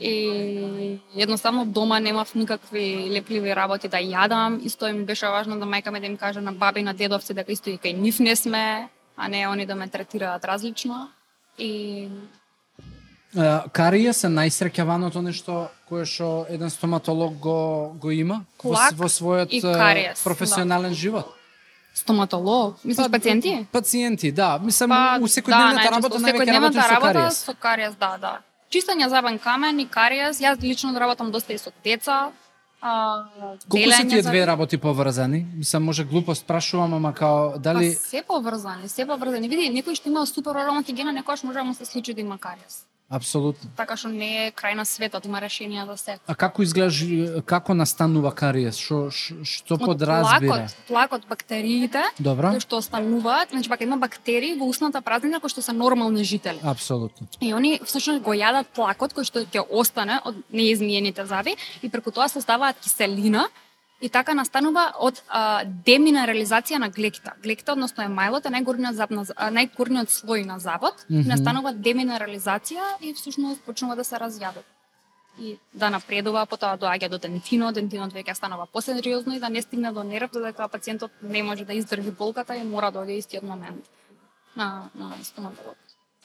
[0.02, 0.16] И
[1.16, 6.00] едноставно дома немав никакви лепливи работи да јадам, исто им беше важно да мајка ми
[6.00, 8.88] да им каже на баби и на дедовци дека исто и кај нив не сме,
[9.18, 11.10] а не они да ме третираат различно.
[11.60, 12.08] И
[13.38, 15.54] А, Кариес е најсреќаваното нешто
[15.88, 17.56] кое што еден стоматолог го
[17.96, 21.32] го има во, Лак с- во својот кариес, професионален живот.
[21.94, 23.68] стоматолог, мислиш пациенти?
[23.72, 24.60] Пациенти, да.
[24.60, 27.38] Мислам, Па, у секојдневната најчесто, работа највеќе секојдневната работиш со работа кариес.
[27.38, 28.40] со кариес, да, да.
[28.72, 32.32] Чистење забен камен и кариес, јас лично работам доста и со деца.
[32.82, 33.26] А,
[33.70, 35.46] Колку се тие две работи поврзани?
[35.58, 39.50] Мислам, може глупо спрашувам, ама као дали Па се поврзани, се поврзани.
[39.50, 42.40] Види, некој што има супер орална хигиена, некојаш може да му се случи да има
[42.40, 42.88] кариес.
[43.12, 43.70] Апсолутно.
[43.76, 46.18] Така што не е крај на светот, има решенија за се.
[46.28, 48.80] А како изглежда како настанува кариес?
[48.80, 50.48] Што што Од подразбира?
[50.48, 52.52] плакот, плакот бактериите, Добро?
[52.56, 56.60] кои што остануваат, значи пак има бактерии во устната празнина кои што се нормални жители.
[56.64, 57.28] Апсолутно.
[57.42, 62.12] И они всушност го јадат плакот кој што ќе остане од неизмиените заби и преку
[62.12, 63.48] тоа составаат киселина
[64.02, 67.36] и така настанува од а, деминерализација на глекта.
[67.44, 71.20] Глекта, односно емајлот, е најгорниот зап на најгорниот слој на Мгм.
[71.20, 74.64] mm настанува деминерализација и всушност почнува да се разјадува.
[75.40, 79.92] и да напредува, потоа доаѓа до дентино, дентинот веќе станува посериозно и да не стигне
[79.92, 83.90] до нерв, додека пациентот не може да издржи болката и мора да оде истиот момент
[84.56, 85.78] на, на стоматолог.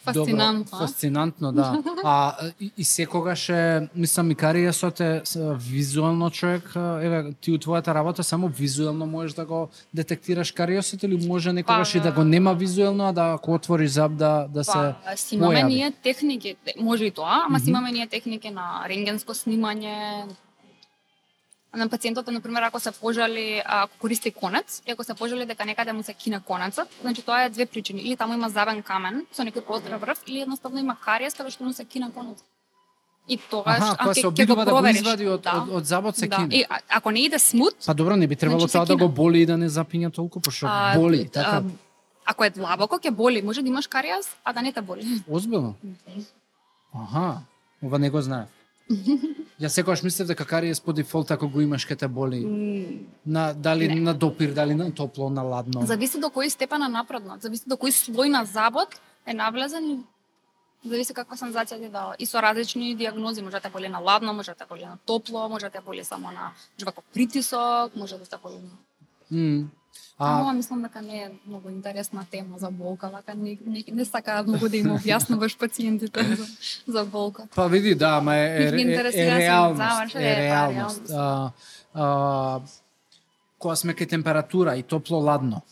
[0.05, 0.65] Фасцинантно.
[0.65, 1.83] Добро, фасцинантно, да.
[2.05, 7.59] А и, и секогаш е, мислам, и кариесот е с- визуелно човек, еве, ти у
[7.59, 9.59] твојата работа само визуелно можеш да го
[9.95, 13.91] детектираш кариесот или може некогаш Па, и да го нема визуелно, а да ако отвориш
[13.91, 17.59] зап да да се Па, си имаме ние техники, може и тоа, ама Мгм.
[17.59, 20.23] си имаме ние техники на рентгенско снимање,
[21.77, 25.93] на пациентот, например, ако се пожали, ако користи конец, и ако се пожали дека некаде
[25.93, 28.01] му се кине конецот, значи тоа е две причини.
[28.01, 31.65] Или таму има забен камен со некој поздрав врв, или едноставно има кариес каде што
[31.65, 32.39] му се кине конец.
[33.29, 35.53] И тогаш, Аха, а, која ќе- се обидува да го извади од, Да.
[35.59, 36.37] од, од забот се да.
[36.37, 36.49] кине.
[36.53, 39.09] И а, ако не иде смут, Па добро, не би требало Значи тоа да го
[39.11, 41.51] боли и да не запиња толку, пошто а, боли, така.
[41.53, 41.63] а,
[42.25, 43.43] ако е длабоко, ќе боли.
[43.43, 45.03] Може да имаш кариес, а да не те боли.
[45.29, 45.75] Озбилно?
[46.95, 47.39] Аха,
[47.83, 48.49] ова не го знаев.
[49.61, 52.45] Ја секогаш мислев дека кариес по дефолт ако го имаш ке те боли.
[52.45, 54.01] М, На дали Не.
[54.01, 55.87] на допир, дали на топло, на ладно.
[55.87, 59.99] Зависи до кој степен е напреднат, зависи до кој слој на забот е навлезен и
[60.89, 62.15] зависи каква сензација ти дава.
[62.19, 64.99] И со различни диагнози, може да те боли на ладно, може да те боли на
[65.07, 68.71] топло, може да те боли само на жваков притисок, може да те боли на...
[69.31, 69.69] М.
[70.19, 73.85] А, А, Ама мислам дека не е многу интересна тема за болка, вака не, не,
[73.93, 76.47] не сакаат многу да им објаснуваш пациентите за,
[76.87, 77.49] за болка.
[77.55, 81.11] па види, да, ама е, е, е, е се реалност, е па, реалност.
[81.13, 81.51] А,
[81.95, 82.61] а,
[83.59, 85.63] кога сме кај температура и топло-ладно,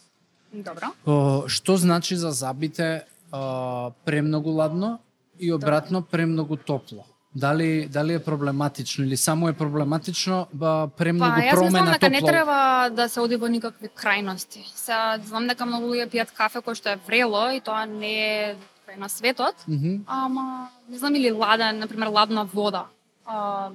[0.55, 0.93] Добро.
[1.07, 4.99] О, што значи за забите а, премногу ладно
[5.39, 7.07] и обратно премногу топло?
[7.35, 12.11] Дали дали е проблематично или само е проблематично ба, премногу Па, јас промена мислам дека
[12.11, 14.63] не треба да се оди во никакви крајности.
[14.75, 18.57] Сега знам дека многу луѓе пијат кафе кој што е врело и тоа не е
[18.87, 20.05] крај на светот, Мгм.
[20.07, 22.87] ама не знам или ладен, на пример ладна вода.
[23.27, 23.71] А,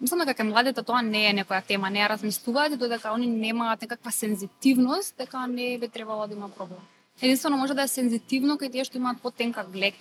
[0.00, 3.82] мислам дека кај младите тоа не е некоја тема, не ја размислуваат додека они немаат
[3.82, 6.80] некаква сензитивност, дека не би требало да има проблем.
[7.20, 9.94] Единствено може да е сензитивно кај тие што имаат потенка глек,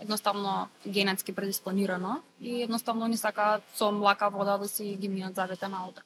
[0.00, 5.68] едноставно генетски предиспланирано и едноставно ни сакаат со млака вода да си ги мијат забите
[5.68, 6.02] наутро.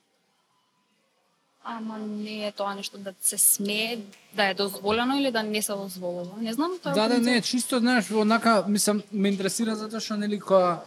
[1.64, 3.98] Ама не е тоа нешто да се смее,
[4.32, 6.40] да е дозволено или да не се дозволува.
[6.40, 10.40] Не знам, тоа Да, да, не, чисто, знаеш, онака, мислам, ме интересира затоа што, нели,
[10.40, 10.80] кога,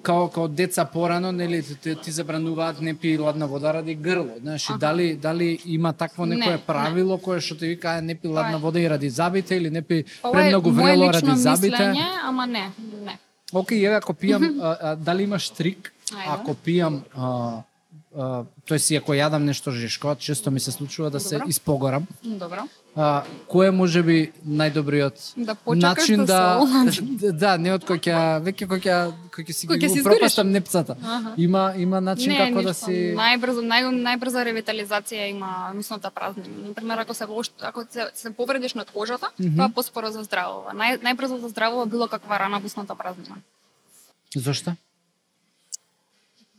[0.00, 4.62] као, као деца порано, нели, ти, ти забрануваат не пи ладна вода ради грло, знаеш,
[4.62, 4.78] и Аха.
[4.78, 6.58] дали, дали има такво Не, некое не.
[6.58, 8.60] правило кое што ти вика, «Е, не пи ладна е.
[8.60, 11.76] вода и ради забите, или не пи Ова е премногу врело ради забите.
[11.76, 12.70] мислење, ама не,
[13.04, 13.18] не.
[13.52, 16.24] Океј, еве, ако пијам, а, а, дали имаш трик, Ајде.
[16.28, 17.62] ако пијам, а,
[18.16, 21.48] а, тоест, и ако јадам нешто жешко, често ми се случува да се Добро.
[21.48, 22.62] испогорам, Добро.
[22.96, 26.62] А, кој е може би најдобриот Да начин да
[27.18, 28.94] да да, не од кој ќе веќе кој ќе
[29.34, 30.94] кој ќе си Кој ги пропастам непцата.
[31.02, 31.32] Аха.
[31.36, 32.68] Има има начин не, како ништо.
[32.68, 36.68] да си најбрзо нај, најбрза ревитализација има мислната празнина.
[36.68, 39.56] На пример ако се вош, ако се, се повредиш на кожата, Мгм.
[39.56, 40.70] тоа поспоро заздравува.
[40.70, 43.42] Нај, најбрзо заздравува било каква рана во устната празнина.
[44.36, 44.76] Зошто?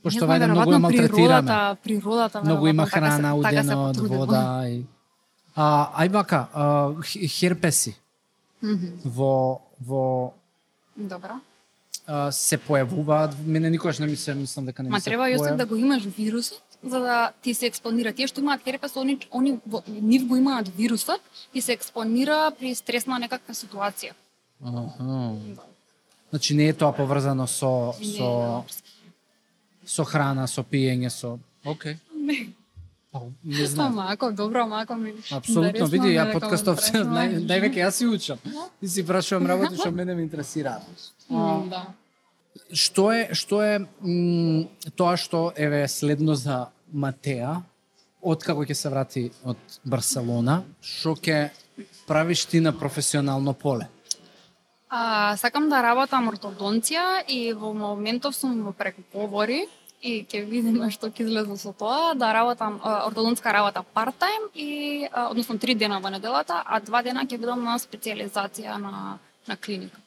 [0.03, 1.09] Пошто вајде многу веројатно малтретираме.
[1.15, 4.17] Природата, природата Многу има така храна, така удено од потрудила.
[4.19, 4.83] вода и
[5.55, 6.93] А, ај бака, а,
[7.29, 7.95] херпеси
[8.61, 8.99] Мгм.
[9.05, 10.33] во во
[10.95, 11.39] Добро.
[12.07, 15.23] а, се појавуваат, мене никогаш не ми се мислам дека не ми Ма се треба
[15.23, 18.13] појав- да го имаш вирусот за да ти се експонира.
[18.13, 21.21] Тие што имаат херпес, они, они во, нив го имаат вирусот
[21.53, 24.11] и се експонира при стресна некаква ситуација.
[24.61, 25.33] Аха.
[26.29, 28.63] Значи не е тоа поврзано со Не, со
[29.85, 31.97] со храна, со пиење, со Океј.
[32.15, 32.53] Не.
[33.15, 33.91] Па, Не знам.
[33.91, 38.39] Ама ако добро, ама ако ми Апсолутно, види, ја подкастов нај, највеќе јас си учам.
[38.83, 40.83] И си прашувам работи што мене ме интересираат.
[41.31, 41.85] М, Да.
[42.73, 44.67] Што е што е м,
[44.99, 47.61] тоа што еве следно за Матеа
[48.21, 51.51] откако ќе се врати од Барселона, што ќе
[52.07, 53.87] правиш ти на професионално поле?
[54.89, 59.67] А, сакам да работам ортодонција и во моментов сум во преговори
[60.01, 65.29] и ќе видиме што ќе излезе со тоа, да работам ортодонтска работа парт-тајм и а,
[65.29, 69.97] односно три дена во неделата, а два дена ќе бидам на специализација на на клиника.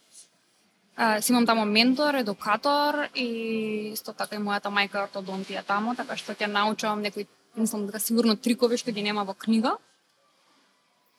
[0.97, 6.17] А, си имам тамо ментор, едукатор и исто така и мојата мајка ортодонтија таму така
[6.17, 9.77] што ќе научувам некои мислам дека сигурно трикови што ги нема во книга.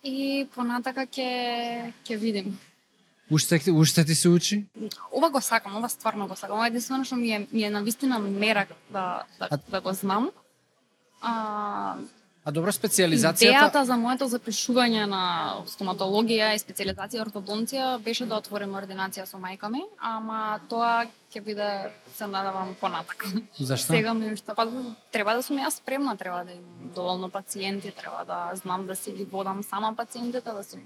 [0.04, 2.58] И понатака ќе ќе видим.
[3.32, 4.66] Уште уште ти се учи?
[5.12, 6.56] ова го сакам, ова стварно го сакам.
[6.56, 9.94] Ова е единствено што ми е ми е навистина мерак да да, А- да го
[9.94, 10.32] знам.
[11.22, 11.96] А,
[12.46, 15.24] А добро специализацијата Идејата за моето запишување на
[15.68, 21.92] стоматологија и специализација ортодонција беше да отворим ординација со мајка ми, ама тоа ќе биде
[22.16, 23.26] се надавам понатак.
[23.60, 23.94] Зашто?
[23.94, 24.66] Сега ми уште па
[25.12, 29.12] треба да сум јас спремна, треба да имам доволно пациенти, треба да знам да си
[29.12, 30.80] ги водам сама пациентите, да сум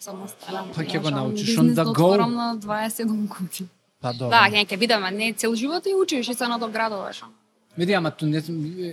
[0.00, 0.72] самостојна.
[0.74, 1.90] Па ќе го научиш the да go.
[1.90, 3.68] отворам на 27 години.
[4.00, 4.30] Па добро.
[4.30, 7.22] Да, ќе бидеме не цел живот и учиш и се надоградуваш.
[7.76, 8.42] Види, ама ту не,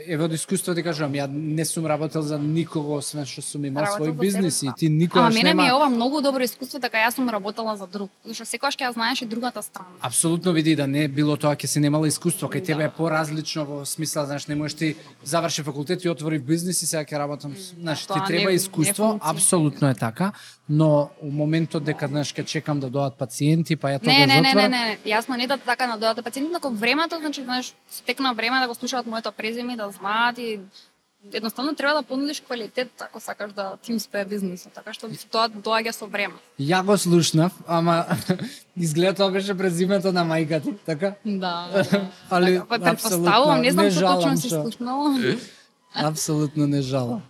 [0.05, 3.81] еве од искуство ти кажувам, ја не сум работел за никого, освен што сум имал
[3.83, 4.73] Работел свој бизнис и да.
[4.73, 5.75] ти Ама никогаш мене ми е нема...
[5.75, 8.11] ова многу добро искуство, така јас сум работела за друг.
[8.23, 9.89] Зашто секогаш ќе ја знаеш и другата страна.
[10.01, 12.83] Апсолутно види да не било тоа ќе си немала искуство, кај тебе Да.
[12.83, 17.03] е поразлично во смисла, знаеш, не можеш ти заврши факултет и отвори бизнис и сега
[17.03, 19.19] ќе работам, знаеш, ти не- треба не искуство, функција.
[19.23, 20.31] апсолутно е така,
[20.69, 24.41] но у моментот дека знаеш ќе чекам да дојдат пациенти, па ја тоа Не, не,
[24.41, 28.33] не, не, не, јасно не да така на додата пациенти, но времето, значи, знаеш, стекна
[28.33, 30.59] време да го слушаат моето презиме, да знаат и
[31.33, 35.91] едноставно треба да понудиш квалитет ако сакаш да ти успее бизнисот, така што тоа доаѓа
[35.91, 36.33] со време.
[36.59, 38.05] Ја го слушнав, ама
[38.77, 41.15] изгледа тоа беше презимето на мајка ти, така?
[41.25, 41.85] Да.
[42.29, 45.13] Али Па предпоставувам, не знам што точно си што- слушнала.
[45.93, 47.21] Апсолутно не жалам.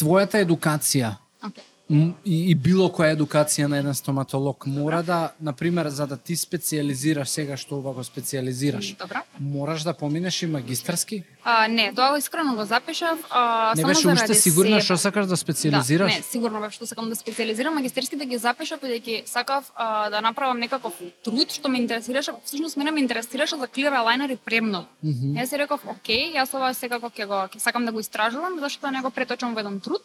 [0.00, 1.73] Твојата едукација Океј.
[1.90, 6.36] И, и било која едукација на еден стоматолог мора да, на пример, за да ти
[6.36, 9.22] специализираш сега што ова го специализираш, Добра.
[9.40, 11.22] мораш да поминеш и магистарски?
[11.44, 14.80] А, не, тоа го искрено го запишав, а, Не само беше уште сигурна себе.
[14.80, 16.14] што сакаш да Да, специализираш?
[16.16, 20.20] не, сигурно бев што сакам да специализирам магистерски да ги запишав бидејќи сакав а, да
[20.20, 20.92] направам некаков
[21.24, 24.86] труд што ме интересираше, всушност мене ме интересираше за клир алайнер и премног.
[25.04, 25.36] Мгм.
[25.36, 28.80] Јас си реков, окей, јас ова секако ќе го ќе сакам да го истражувам, зашто
[28.80, 30.00] да не го преточам во еден труд.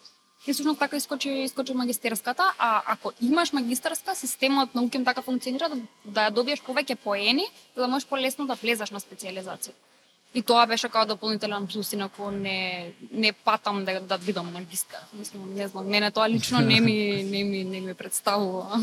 [0.47, 5.69] И всушност така искочи искочи магистерската, а ако имаш магистарска, системот на УКИМ така функционира
[5.69, 5.75] да,
[6.05, 9.75] да ја добиеш повеќе поени, за да можеш полесно да влезеш на специализација.
[10.33, 15.01] И тоа беше како дополнителен плюс, инаку не не патам да да бидам магистар.
[15.13, 18.79] Мислам, не знам, мене тоа лично не ми не ми не ми представува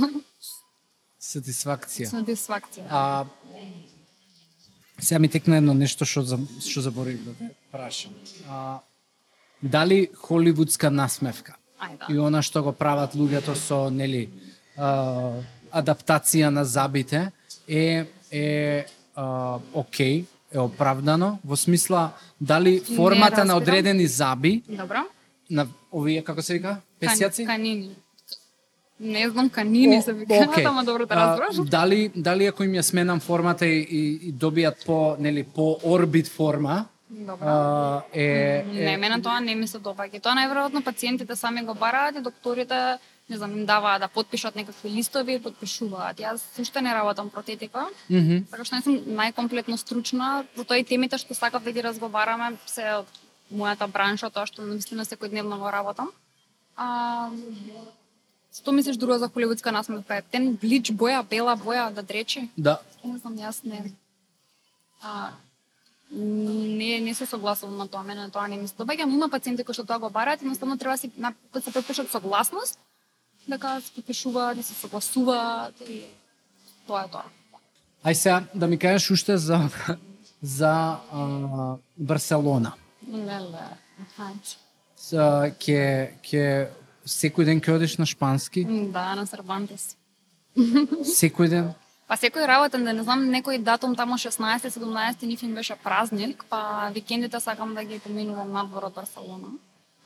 [1.20, 2.10] Сатисфакција.
[2.10, 2.86] сатисфакција.
[2.90, 3.26] А
[4.98, 8.12] сега ми текна едно нешто што за, што заборавив да те прашам.
[8.48, 8.80] А,
[9.62, 12.14] дали холивудска насмевка Ајде.
[12.14, 14.28] и она што го прават луѓето со нели
[14.76, 15.32] а,
[15.72, 17.32] адаптација на забите
[17.68, 18.84] е е
[19.14, 25.04] а, окей, е оправдано во смисла дали формата на одредени заби Добро.
[25.50, 27.90] на овие како се вика песјаци Кан, канини.
[29.00, 30.68] Не знам канини се викаат, Океј.
[30.68, 31.68] ама добро те А, разбраш.
[31.68, 36.28] Дали дали ако им ја сменам формата и, и, и добијат по нели по орбит
[36.28, 37.46] форма, Добро.
[37.46, 40.22] а, е, Не, е мене тоа не ми се допаѓа.
[40.22, 42.98] Тоа најверојатно пациентите сами го бараат и докторите
[43.28, 46.18] не знам, им даваат да подпишат некакви листови и подпишуваат.
[46.18, 48.46] Јас уште не работам протетика, мгм.
[48.50, 53.02] така што не сум најкомплетно стручна, затоа и темите што сакав да ги разговараме се
[53.02, 53.06] од
[53.50, 56.10] мојата бранша, тоа што наистина секојдневно го работам.
[56.76, 57.30] А,
[58.56, 60.22] Што мислиш друго за холивудска насмевка?
[60.32, 62.48] Тен блич боја, бела боја да дречи?
[62.56, 62.80] да.
[63.04, 63.92] Не знам, јас не.
[65.02, 65.30] А,
[66.12, 69.64] не, не се согласувам на тоа, мене тоа не ми се допаѓа, но има пациенти
[69.64, 72.78] кои што тоа го бараат, едноставно треба си на, да се подпишат согласност,
[73.48, 76.02] дека се подпишуваат, да се согласуваат и
[76.86, 77.24] тоа е тоа.
[78.04, 79.68] Ај сега да ми кажеш уште за
[80.42, 82.72] за а, Барселона.
[83.12, 83.66] Леле.
[84.96, 86.70] Са, ке ке
[87.06, 89.96] секој ден ќе одиш на шпански, Да, на Сербантес.
[91.02, 91.74] секој ден.
[92.06, 96.44] Па секој работен да не знам некој датум тамо 16 17 нив им беше празник,
[96.48, 99.56] па викендите сакам да ги поминувам надвор од Барселона.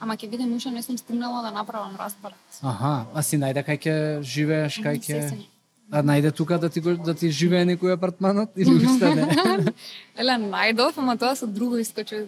[0.01, 2.61] Ама ќе видам уште не сум стигнала да направам разборот.
[2.63, 5.45] Аха, а си најде кај ќе живееш, кај ќе Естествено.
[5.93, 9.75] А најде тука да ти да ти живее некој апартманот или уште не?
[10.17, 12.25] Еле најдов, ама тоа со друго искочи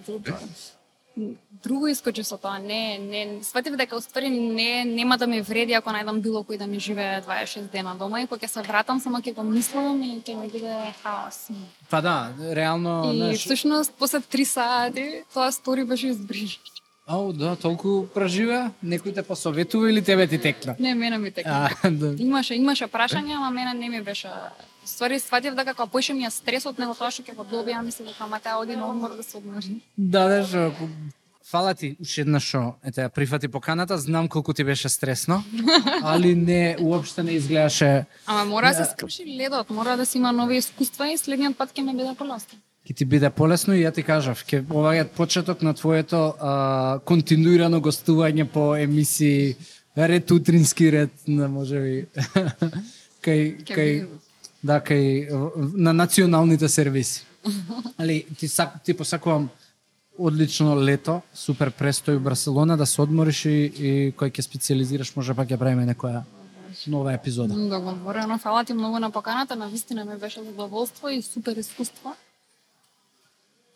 [1.64, 1.86] друго.
[1.88, 6.20] Искочи со тоа, не, не, сватив дека уствари не, нема да ми вреди ако најдам
[6.20, 9.34] било кој да ми живее 26 дена дома и кога ќе се вратам само ќе
[9.34, 11.48] го мислам и ќе ми биде хаос.
[11.90, 16.62] Па да, реално, И знаеш, всушност после 3 сати тоа стори беше избрижно.
[17.06, 20.76] ау, да, толку преживеа, некој те посоветува или тебе ти текна?
[20.78, 21.70] Не, мене ми така.
[21.82, 22.14] А, да.
[22.18, 24.28] Имаше, имаше прашања, ама мене не ми беше
[24.84, 28.10] Ствари сватив дека кога поише ми е стресот него тоа што ќе го добијам, мислам
[28.10, 29.80] дека ама таа оди на одмор да се одмори.
[29.96, 30.70] Да, да,
[31.52, 35.42] Фала ти уште еднаш што ете ја прифати поканата, знам колку ти беше стресно,
[36.02, 40.32] али не уопште не изгледаше Ама мора да се скрши ледот, мора да си има
[40.32, 42.58] нови искуства и следниот пат ќе ме биде полесно.
[42.86, 46.98] ќе ти биде полесно и ја ти кажав, ќе ова е почеток на твоето а,
[47.04, 49.56] континуирано гостување по емисии
[49.96, 52.06] ред утрински ред на можеби
[53.24, 54.21] кај Ќе кај видиме.
[54.62, 55.28] Да кај
[55.74, 57.24] на националните сервиси.
[57.98, 59.48] Али ти сак ти посакувам
[60.18, 65.34] одлично лето, супер престој у Барселона, да се одмориш и, и кој ќе специализираш, може
[65.34, 66.22] пак ја правиме некоја
[66.86, 67.54] нова епизода.
[67.54, 72.14] Договорено, фала ти многу на поканата, на вистина ми беше задоволство и супер искуство.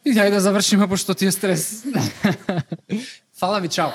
[0.05, 1.85] И дај да завршиме, пошто ти е стрес.
[3.39, 3.91] Фала ви, чао.